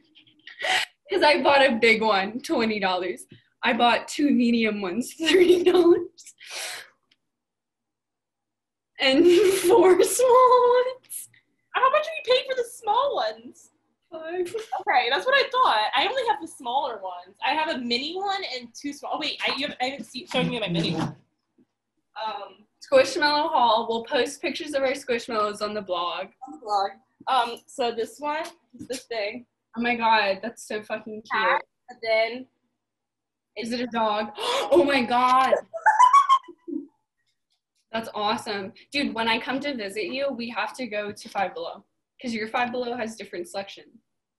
[1.09, 3.25] Because I bought a big one, twenty dollars.
[3.63, 6.35] I bought two medium ones, thirty dollars,
[9.01, 9.25] and
[9.67, 11.29] four small ones.
[11.73, 13.71] how much do you pay for the small ones?
[14.11, 14.55] Five.
[14.81, 15.91] Okay, that's what I thought.
[15.95, 17.37] I only have the smaller ones.
[17.47, 19.13] I have a mini one and two small.
[19.15, 21.15] Oh wait, I, you have, I haven't seen, shown you my mini one.
[22.93, 23.87] Squishmallow haul.
[23.89, 26.27] We'll post pictures of our squishmallows on the blog.
[26.47, 26.91] on the blog.
[27.27, 28.45] Um, so this one
[28.79, 29.45] is this thing,
[29.77, 31.27] Oh my god, that's so fucking cute.
[31.33, 31.63] Cat.
[31.91, 32.47] and then
[33.57, 34.29] Is it a dog?
[34.71, 35.55] Oh my god.
[37.93, 38.73] That's awesome.
[38.93, 41.85] Dude, when I come to visit you, we have to go to Five Below.
[42.19, 43.85] Because your Five Below has different selection.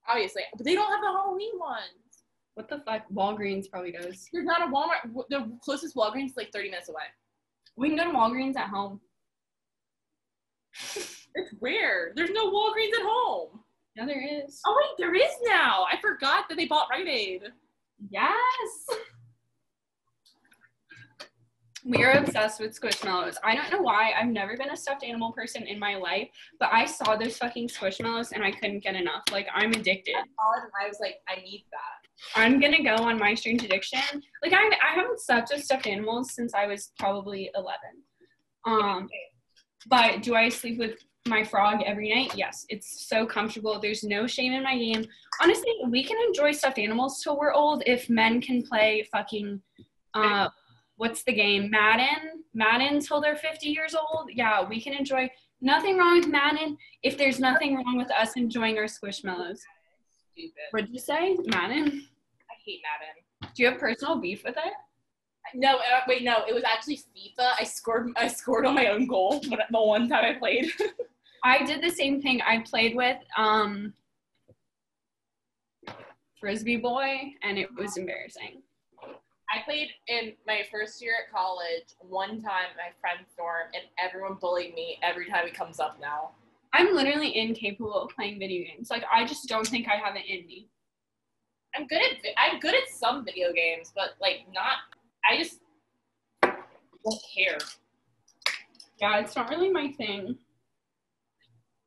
[0.08, 2.24] obviously, but they don't have the Halloween ones.
[2.54, 3.04] What the fuck?
[3.12, 4.28] Walgreens probably does.
[4.32, 5.12] There's not a Walmart.
[5.30, 7.04] The closest Walgreens is like 30 minutes away.
[7.80, 9.00] We can go to Walgreens at home.
[11.36, 12.14] It's weird.
[12.16, 13.60] There's no Walgreens at home.
[13.96, 14.60] No, there is.
[14.66, 15.86] Oh wait, there is now.
[15.90, 17.44] I forgot that they bought Rite Aid.
[18.10, 18.88] Yes.
[21.86, 23.36] We are obsessed with Squishmallows.
[23.44, 24.14] I don't know why.
[24.20, 27.68] I've never been a stuffed animal person in my life, but I saw those fucking
[27.68, 29.24] Squishmallows and I couldn't get enough.
[29.32, 30.16] Like I'm addicted.
[30.16, 31.99] I was like, I need that.
[32.36, 34.00] I'm gonna go on my strange addiction.
[34.44, 37.78] Like I, I haven't slept with stuffed animals since I was probably 11.
[38.66, 39.10] Um,
[39.88, 42.36] but do I sleep with my frog every night?
[42.36, 43.80] Yes, it's so comfortable.
[43.80, 45.06] There's no shame in my game.
[45.42, 49.62] Honestly, we can enjoy stuffed animals till we're old if men can play fucking
[50.14, 50.50] uh
[50.98, 51.72] what's the game?
[51.72, 52.44] Madden?
[52.54, 54.30] Madden till they're 50 years old?
[54.34, 55.30] Yeah, we can enjoy
[55.62, 59.60] nothing wrong with Madden if there's nothing wrong with us enjoying our squishmallows.
[60.40, 60.54] Stupid.
[60.72, 61.38] What did you say?
[61.48, 62.08] Madden?
[62.50, 63.52] I hate Madden.
[63.54, 64.74] Do you have personal beef with it?
[65.54, 66.46] No, uh, wait, no.
[66.48, 67.52] It was actually FIFA.
[67.60, 68.12] I scored.
[68.16, 70.72] I scored on my own goal when, the one time I played.
[71.44, 72.42] I did the same thing.
[72.42, 73.94] I played with um,
[76.40, 78.62] Frisbee Boy, and it was embarrassing.
[79.52, 84.36] I played in my first year at college one time my friend Storm, and everyone
[84.40, 86.32] bullied me every time he comes up now.
[86.74, 88.90] I'm literally incapable of playing video games.
[88.90, 90.68] Like I just don't think I have it in me.
[91.76, 94.78] I'm good at I'm good at some video games, but like not.
[95.30, 95.60] I just
[96.44, 97.58] don't care.
[99.00, 100.38] Yeah, it's not really my thing.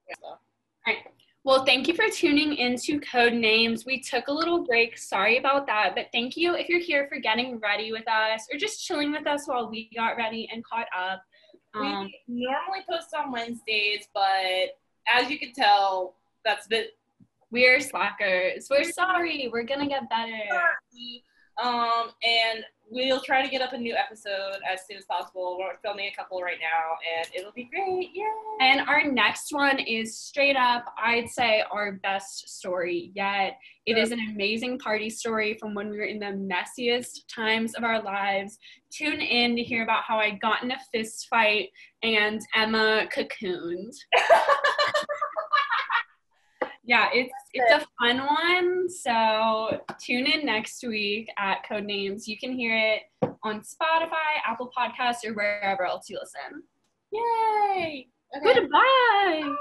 [0.08, 0.26] Yeah, so.
[0.26, 0.38] All
[0.86, 0.96] right.
[1.44, 3.84] Well, thank you for tuning into Code Names.
[3.84, 4.96] We took a little break.
[4.96, 5.94] Sorry about that.
[5.96, 9.26] But thank you if you're here for getting ready with us or just chilling with
[9.26, 11.22] us while we got ready and caught up.
[11.74, 14.76] Um, we normally post on Wednesdays, but
[15.12, 16.86] as you can tell, that's the
[17.50, 18.66] we're slackers.
[18.70, 19.48] We're sorry.
[19.52, 20.32] We're gonna get better.
[21.62, 25.56] Um, and we'll try to get up a new episode as soon as possible.
[25.58, 28.10] We're filming a couple right now, and it'll be great.
[28.14, 28.24] Yeah.
[28.60, 33.58] And our next one is straight up, I'd say, our best story yet.
[33.86, 37.82] It is an amazing party story from when we were in the messiest times of
[37.82, 38.58] our lives.
[38.90, 41.70] Tune in to hear about how I got in a fist fight
[42.02, 43.94] and Emma cocooned.
[46.84, 48.88] yeah, it's it's a fun one.
[48.88, 52.26] So tune in next week at Codenames.
[52.26, 53.02] You can hear it
[53.44, 56.62] on Spotify, Apple Podcasts, or wherever else you listen.
[57.12, 58.08] Yay!
[58.36, 58.54] Okay.
[58.54, 59.42] Goodbye.
[59.42, 59.54] Bye.